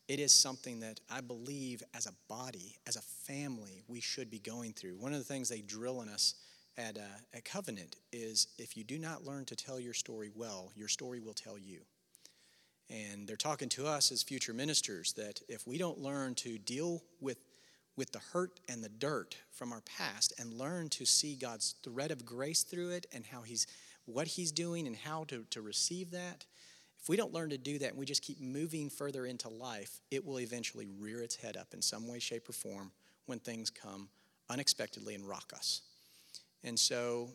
[0.07, 4.39] it is something that I believe as a body, as a family, we should be
[4.39, 4.97] going through.
[4.97, 6.35] One of the things they drill in us
[6.79, 10.72] at, uh, at Covenant is if you do not learn to tell your story well,
[10.74, 11.81] your story will tell you.
[12.89, 17.03] And they're talking to us as future ministers that if we don't learn to deal
[17.20, 17.39] with
[17.97, 22.11] with the hurt and the dirt from our past and learn to see God's thread
[22.11, 23.66] of grace through it and how He's
[24.05, 26.45] what He's doing and how to, to receive that.
[27.01, 30.01] If we don't learn to do that and we just keep moving further into life,
[30.11, 32.93] it will eventually rear its head up in some way, shape, or form
[33.27, 34.09] when things come
[34.51, 35.83] unexpectedly and rock us.
[36.67, 37.31] And so,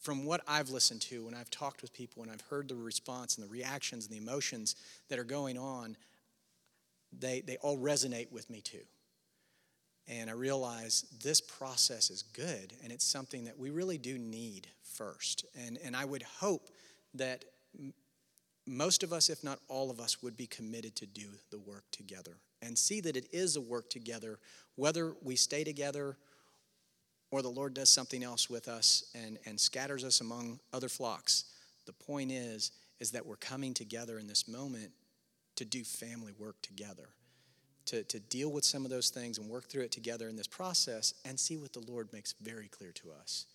[0.00, 3.36] from what I've listened to, when I've talked with people and I've heard the response
[3.36, 4.76] and the reactions and the emotions
[5.08, 5.96] that are going on,
[7.18, 8.82] they, they all resonate with me too.
[10.06, 14.68] And I realize this process is good and it's something that we really do need
[14.82, 15.46] first.
[15.58, 16.68] And, and I would hope
[17.14, 17.46] that
[17.78, 17.94] m-
[18.66, 21.84] most of us, if not all of us, would be committed to do the work
[21.90, 24.38] together and see that it is a work together,
[24.76, 26.18] whether we stay together
[27.34, 31.44] or the Lord does something else with us and, and scatters us among other flocks.
[31.84, 32.70] The point is,
[33.00, 34.92] is that we're coming together in this moment
[35.56, 37.08] to do family work together
[37.86, 40.46] to, to deal with some of those things and work through it together in this
[40.46, 43.46] process and see what the Lord makes very clear to us.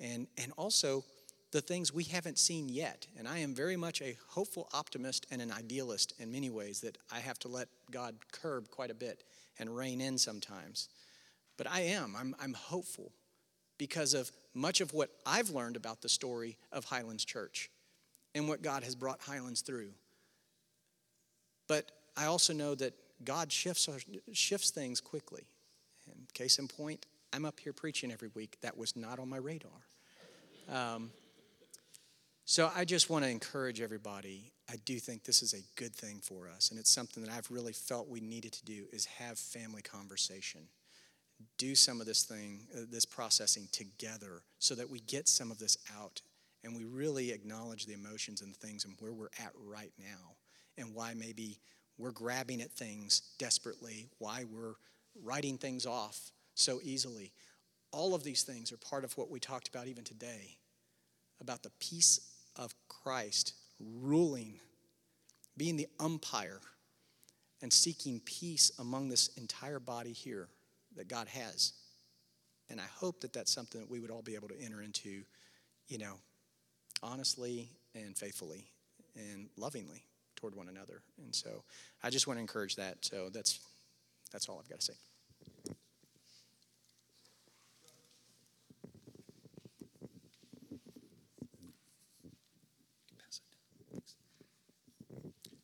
[0.00, 1.04] And, and also
[1.52, 3.06] the things we haven't seen yet.
[3.16, 6.98] And I am very much a hopeful optimist and an idealist in many ways that
[7.10, 9.24] I have to let God curb quite a bit
[9.58, 10.88] and rein in sometimes.
[11.56, 13.12] But I am, I'm, I'm hopeful
[13.78, 17.70] because of much of what I've learned about the story of Highlands Church
[18.34, 19.90] and what God has brought Highlands through.
[21.68, 23.88] But I also know that God shifts,
[24.32, 25.44] shifts things quickly.
[26.10, 28.56] And case in point, I'm up here preaching every week.
[28.62, 29.70] That was not on my radar.
[30.70, 31.10] Um,
[32.44, 34.52] so I just want to encourage everybody.
[34.70, 37.50] I do think this is a good thing for us, and it's something that I've
[37.50, 40.62] really felt we needed to do is have family conversation.
[41.56, 45.58] Do some of this thing, uh, this processing together so that we get some of
[45.58, 46.20] this out
[46.64, 50.36] and we really acknowledge the emotions and things and where we're at right now
[50.76, 51.60] and why maybe
[51.96, 54.74] we're grabbing at things desperately, why we're
[55.22, 57.32] writing things off so easily.
[57.92, 60.58] All of these things are part of what we talked about even today
[61.40, 62.20] about the peace
[62.56, 64.58] of Christ ruling,
[65.56, 66.60] being the umpire,
[67.62, 70.48] and seeking peace among this entire body here
[70.98, 71.72] that God has.
[72.70, 75.22] And I hope that that's something that we would all be able to enter into,
[75.88, 76.14] you know,
[77.02, 78.66] honestly and faithfully
[79.16, 80.04] and lovingly
[80.36, 81.00] toward one another.
[81.22, 81.64] And so
[82.02, 83.04] I just want to encourage that.
[83.04, 83.60] So that's
[84.30, 84.94] that's all I've got to say.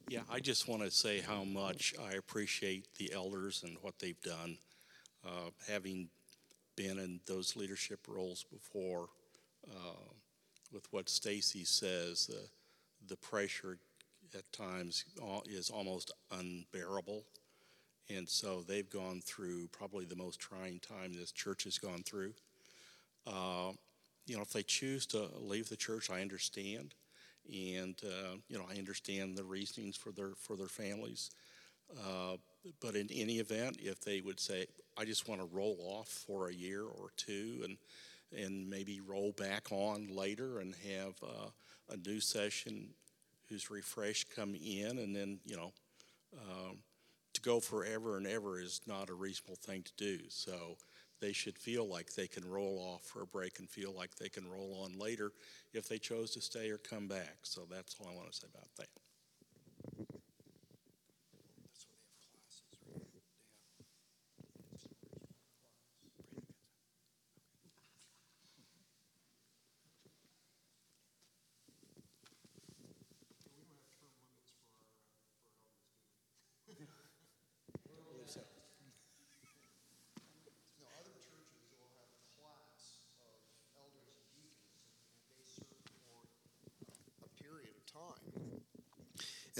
[0.09, 4.20] Yeah, I just want to say how much I appreciate the elders and what they've
[4.22, 4.59] done.
[5.27, 6.09] Uh, having
[6.77, 9.09] been in those leadership roles before,
[9.70, 10.12] uh,
[10.72, 12.47] with what Stacy says, uh,
[13.09, 13.79] the pressure
[14.35, 15.05] at times
[15.47, 17.25] is almost unbearable.
[18.11, 22.35] And so they've gone through probably the most trying time this church has gone through.
[23.27, 23.72] Uh,
[24.27, 26.95] you know, if they choose to leave the church, I understand,
[27.53, 31.31] and uh, you know, I understand the reasonings for their for their families.
[32.81, 36.49] But in any event, if they would say, "I just want to roll off for
[36.49, 37.79] a year or two, and
[38.33, 41.51] and maybe roll back on later and have uh,
[41.91, 42.95] a new session
[43.49, 45.73] who's refreshed come in, and then you know,
[46.35, 46.79] um,
[47.35, 50.21] to go forever and ever is not a reasonable thing to do.
[50.29, 50.79] So
[51.21, 54.29] they should feel like they can roll off for a break and feel like they
[54.29, 55.33] can roll on later
[55.73, 57.39] if they chose to stay or come back.
[57.43, 58.89] So that's all I want to say about that.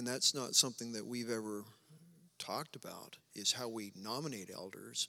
[0.05, 1.65] And that's not something that we've ever
[2.39, 5.09] talked about, is how we nominate elders,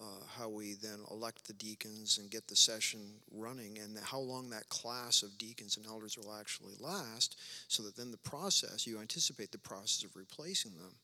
[0.00, 3.00] uh, how we then elect the deacons and get the session
[3.32, 7.34] running, and how long that class of deacons and elders will actually last,
[7.66, 10.94] so that then the process, you anticipate the process of replacing them,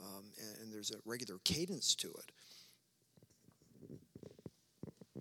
[0.00, 2.32] um, and, and there's a regular cadence to it.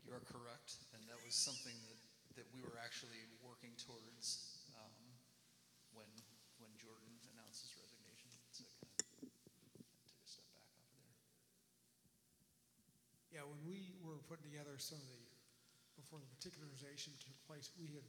[0.08, 2.00] You are correct, and that was something that,
[2.38, 4.96] that we were actually working towards um,
[5.92, 6.08] when,
[6.64, 8.30] when Jordan announced his resignation.
[8.52, 8.64] So
[9.00, 11.16] kind of take a step back off of there.
[13.32, 15.18] Yeah, when we were putting together some of the,
[15.98, 18.06] before the particularization took place, we had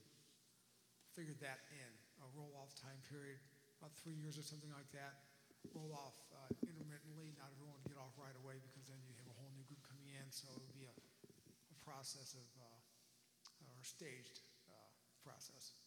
[1.16, 1.90] figured that in,
[2.20, 3.40] a roll-off time period,
[3.80, 5.24] about three years or something like that.
[5.72, 9.32] Roll off uh, intermittently, not everyone would get off right away because then you have
[9.32, 13.64] a whole new group coming in, so it would be a, a process of, uh,
[13.64, 14.92] or staged uh,
[15.24, 15.80] process.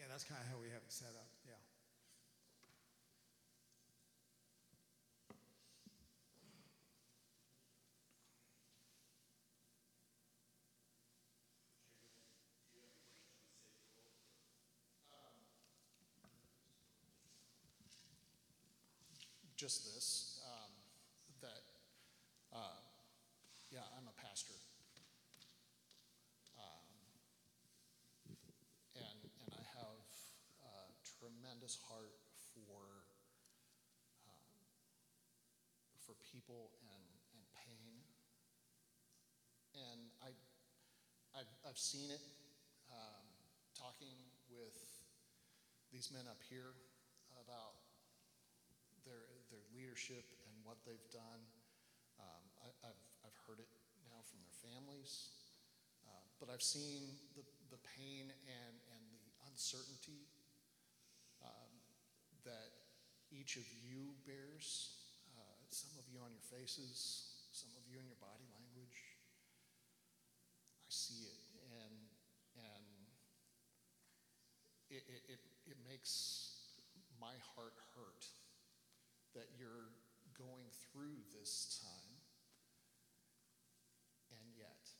[0.00, 1.56] Yeah, that's kind of how we have it set up, yeah.
[19.56, 20.72] just this, um,
[21.42, 21.64] that,
[22.50, 22.80] uh,
[23.70, 24.56] yeah, I'm a pastor.
[26.56, 26.88] Um,
[28.96, 30.00] and, and I have
[31.59, 32.18] a tremendous heart
[32.50, 32.82] for,
[34.26, 34.58] um,
[36.02, 37.06] for people and,
[37.38, 37.94] and pain.
[39.78, 40.34] And I,
[41.38, 42.22] I've, I've seen it,
[42.90, 43.22] um,
[43.78, 44.18] talking
[44.50, 44.74] with
[45.94, 46.74] these men up here
[47.46, 47.78] about
[49.06, 51.42] their, their leadership and what they've done.
[52.18, 53.70] Um, I, have I've heard it
[54.10, 55.30] now from their families,
[56.02, 60.26] uh, but I've seen the, the pain and, and the uncertainty
[62.50, 62.74] that
[63.30, 64.98] each of you bears,
[65.38, 68.98] uh, some of you on your faces, some of you in your body language.
[70.82, 71.46] I see it,
[71.78, 71.94] and,
[72.58, 72.86] and
[74.90, 76.66] it, it, it, it makes
[77.22, 78.26] my heart hurt
[79.38, 79.94] that you're
[80.34, 82.18] going through this time,
[84.34, 84.90] and yet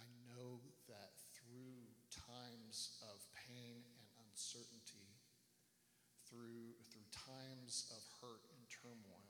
[0.00, 4.79] I know that through times of pain and uncertainty,
[6.40, 9.28] through, through times of hurt and turmoil,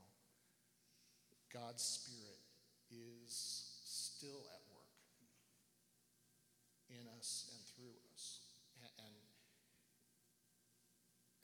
[1.51, 2.39] God's Spirit
[2.87, 3.35] is
[3.83, 4.95] still at work
[6.87, 8.47] in us and through us.
[9.03, 9.19] And,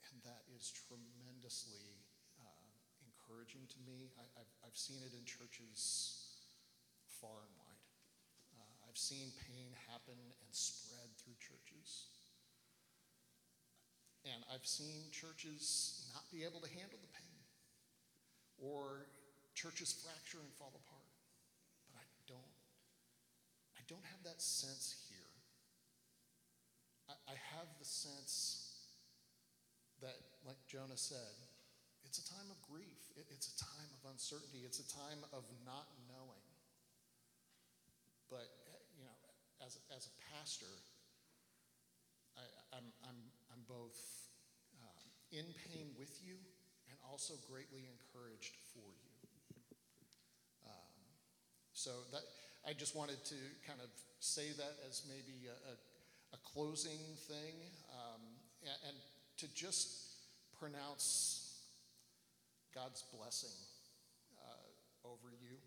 [0.07, 1.99] and that is tremendously
[2.39, 2.67] uh,
[3.03, 4.15] encouraging to me.
[4.15, 6.31] I, have I've seen it in churches
[7.19, 7.83] far and wide.
[8.55, 12.16] Uh, I've seen pain happen and spread through churches.
[14.27, 17.39] And I've seen churches not be able to handle the pain,
[18.59, 19.07] or
[19.55, 21.07] churches fracture and fall apart.
[21.87, 22.53] But I don't.
[23.79, 25.31] I don't have that sense here.
[27.07, 28.67] I, I have the sense
[30.01, 31.33] that, like Jonah said,
[32.03, 32.99] it's a time of grief.
[33.15, 34.67] It, it's a time of uncertainty.
[34.67, 36.47] It's a time of not knowing.
[38.29, 39.15] But, eh, you know,
[39.63, 40.71] as, as a pastor,
[42.35, 42.43] I,
[42.75, 43.19] I'm, I'm,
[43.51, 43.97] I'm both
[44.83, 46.35] uh, in pain with you
[46.89, 49.15] and also greatly encouraged for you.
[50.65, 50.95] Um,
[51.73, 52.21] so that
[52.67, 53.89] I just wanted to kind of
[54.19, 55.75] say that as maybe a, a,
[56.33, 57.55] a closing thing
[57.93, 58.21] um,
[58.63, 58.97] and, and
[59.37, 59.89] to just
[60.59, 61.61] pronounce
[62.73, 63.55] God's blessing
[64.37, 65.57] uh, over you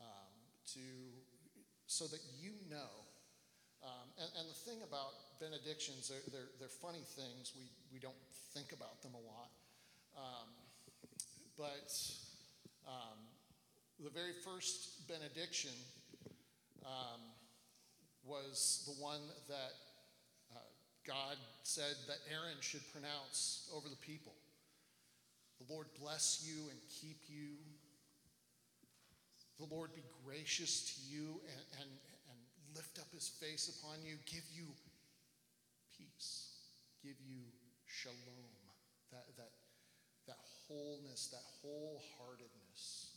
[0.00, 0.32] um,
[0.74, 0.80] to
[1.86, 3.06] so that you know.
[4.18, 7.52] And, and, the thing about benedictions, they're, they're, they're, funny things.
[7.52, 8.16] We, we don't
[8.54, 9.52] think about them a lot.
[10.16, 10.48] Um,
[11.58, 11.92] but
[12.88, 13.18] um,
[14.00, 15.76] the very first benediction
[16.86, 17.20] um,
[18.24, 19.72] was the one that
[20.54, 20.64] uh,
[21.06, 24.32] God said that Aaron should pronounce over the people.
[25.60, 27.56] The Lord bless you and keep you.
[29.58, 31.90] The Lord be gracious to you and, and
[32.76, 34.68] lift up his face upon you, give you
[35.96, 36.52] peace,
[37.02, 37.40] give you
[37.88, 38.52] shalom,
[39.10, 39.56] that, that,
[40.28, 43.16] that wholeness, that wholeheartedness.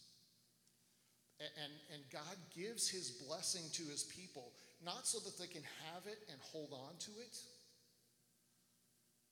[1.40, 4.52] And, and, God gives his blessing to his people
[4.84, 7.36] not so that they can have it and hold on to it,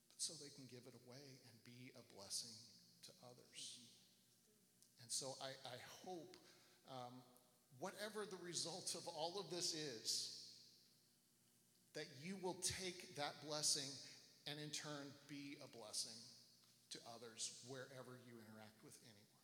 [0.08, 2.56] but so they can give it away and be a blessing
[3.04, 3.84] to others.
[5.04, 6.32] And so I, I hope,
[6.88, 7.12] um,
[7.80, 10.34] whatever the result of all of this is,
[11.94, 13.88] that you will take that blessing
[14.46, 16.14] and in turn be a blessing
[16.90, 19.36] to others wherever you interact with anyone.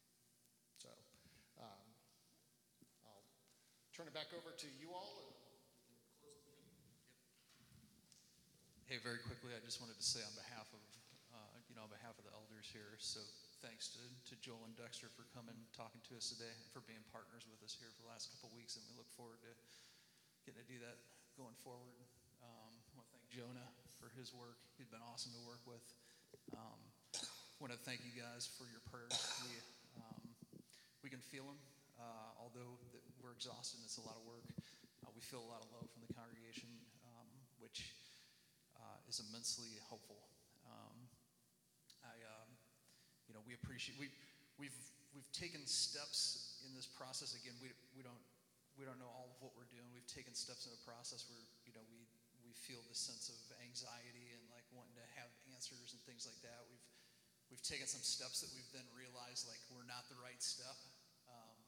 [0.81, 0.91] So
[1.61, 1.87] um,
[3.05, 3.27] I'll
[3.93, 5.35] turn it back over to you all.
[8.89, 10.85] Hey, very quickly, I just wanted to say on behalf of,
[11.33, 13.21] uh, you know, on behalf of the elders here, so
[13.65, 17.01] thanks to, to Joel and Dexter for coming, talking to us today, and for being
[17.09, 19.53] partners with us here for the last couple weeks, and we look forward to
[20.45, 21.01] getting to do that
[21.41, 21.97] going forward.
[22.45, 24.61] Um, I want to thank Jonah for his work.
[24.77, 25.81] He's been awesome to work with.
[26.53, 26.77] Um,
[27.57, 29.17] want to thank you guys for your prayers.
[29.49, 29.57] We,
[29.97, 30.25] um,
[31.01, 31.57] we can feel them,
[31.97, 34.45] uh, although that we're exhausted and it's a lot of work.
[35.01, 36.69] Uh, we feel a lot of love from the congregation,
[37.09, 37.29] um,
[37.65, 37.97] which
[38.77, 40.21] uh, is immensely helpful.
[40.69, 41.09] Um,
[42.05, 42.54] I, um,
[43.35, 44.15] you know, we appreciate we
[44.63, 44.79] we've
[45.11, 47.35] we've taken steps in this process.
[47.35, 48.23] Again, we we don't
[48.79, 49.91] we don't know all of what we're doing.
[49.91, 52.07] We've taken steps in the process where you know we
[52.47, 56.39] we feel this sense of anxiety and like wanting to have answers and things like
[56.47, 56.63] that.
[56.71, 56.87] We've
[57.51, 60.79] we've taken some steps that we've then realized like we're not the right step.
[61.27, 61.59] Um,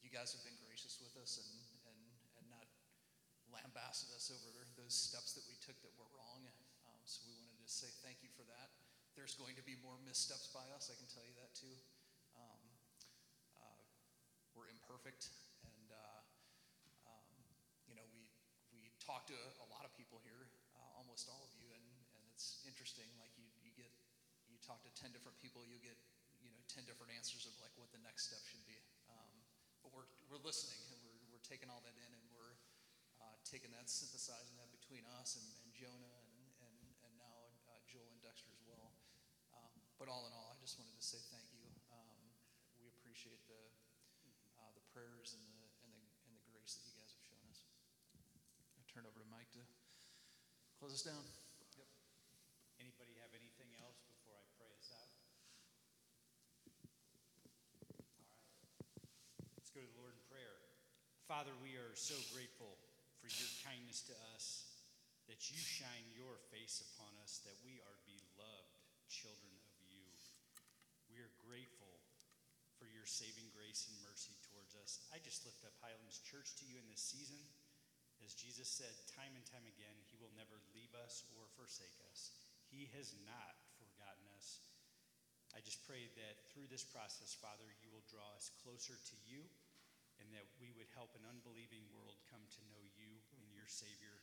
[0.00, 1.52] you guys have been gracious with us and
[1.84, 2.00] and
[2.40, 2.64] and not
[3.52, 6.48] lambasted us over those steps that we took that were wrong.
[6.88, 8.72] Um, so we wanted to say thank you for that.
[9.18, 10.86] There's going to be more missteps by us.
[10.86, 11.74] I can tell you that too.
[12.38, 12.62] Um,
[13.58, 13.82] uh,
[14.54, 15.34] we're imperfect,
[15.66, 16.22] and uh,
[17.02, 17.26] um,
[17.90, 18.30] you know we
[18.70, 20.46] we talk to a, a lot of people here,
[20.78, 21.82] uh, almost all of you, and
[22.14, 23.10] and it's interesting.
[23.18, 23.90] Like you you get
[24.46, 25.98] you talk to ten different people, you get
[26.38, 28.78] you know ten different answers of like what the next step should be.
[29.10, 29.34] Um,
[29.82, 32.54] but we're we're listening and we're we're taking all that in and we're
[33.18, 36.30] uh, taking that, synthesizing that between us and, and Jonah and,
[36.62, 38.94] and, and now uh, Joel and Dexter as well.
[39.54, 39.74] Um,
[40.08, 41.68] but all in all, I just wanted to say thank you.
[41.92, 42.16] Um,
[42.80, 43.60] we appreciate the,
[44.56, 47.44] uh, the prayers and the, and, the, and the grace that you guys have shown
[47.52, 47.68] us.
[48.16, 49.60] I turn over to Mike to
[50.80, 51.20] close us down.
[51.76, 51.84] Yep.
[52.80, 55.12] Anybody have anything else before I pray us out?
[58.16, 58.48] All right.
[59.60, 60.56] Let's go to the Lord in prayer.
[61.28, 62.80] Father, we are so grateful
[63.20, 64.72] for your kindness to us,
[65.28, 68.72] that you shine your face upon us, that we are beloved
[69.12, 69.98] children of you.
[71.08, 71.96] We are grateful
[72.76, 75.00] for your saving grace and mercy towards us.
[75.08, 77.40] I just lift up Highlands Church to you in this season.
[78.20, 82.36] As Jesus said time and time again, he will never leave us or forsake us.
[82.68, 84.60] He has not forgotten us.
[85.56, 89.48] I just pray that through this process, Father, you will draw us closer to you
[90.20, 94.20] and that we would help an unbelieving world come to know you and your Savior,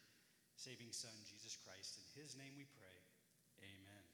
[0.54, 1.98] saving Son, Jesus Christ.
[1.98, 3.00] In his name we pray.
[3.66, 4.06] Amen.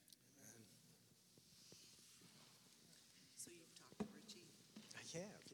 [5.11, 5.50] So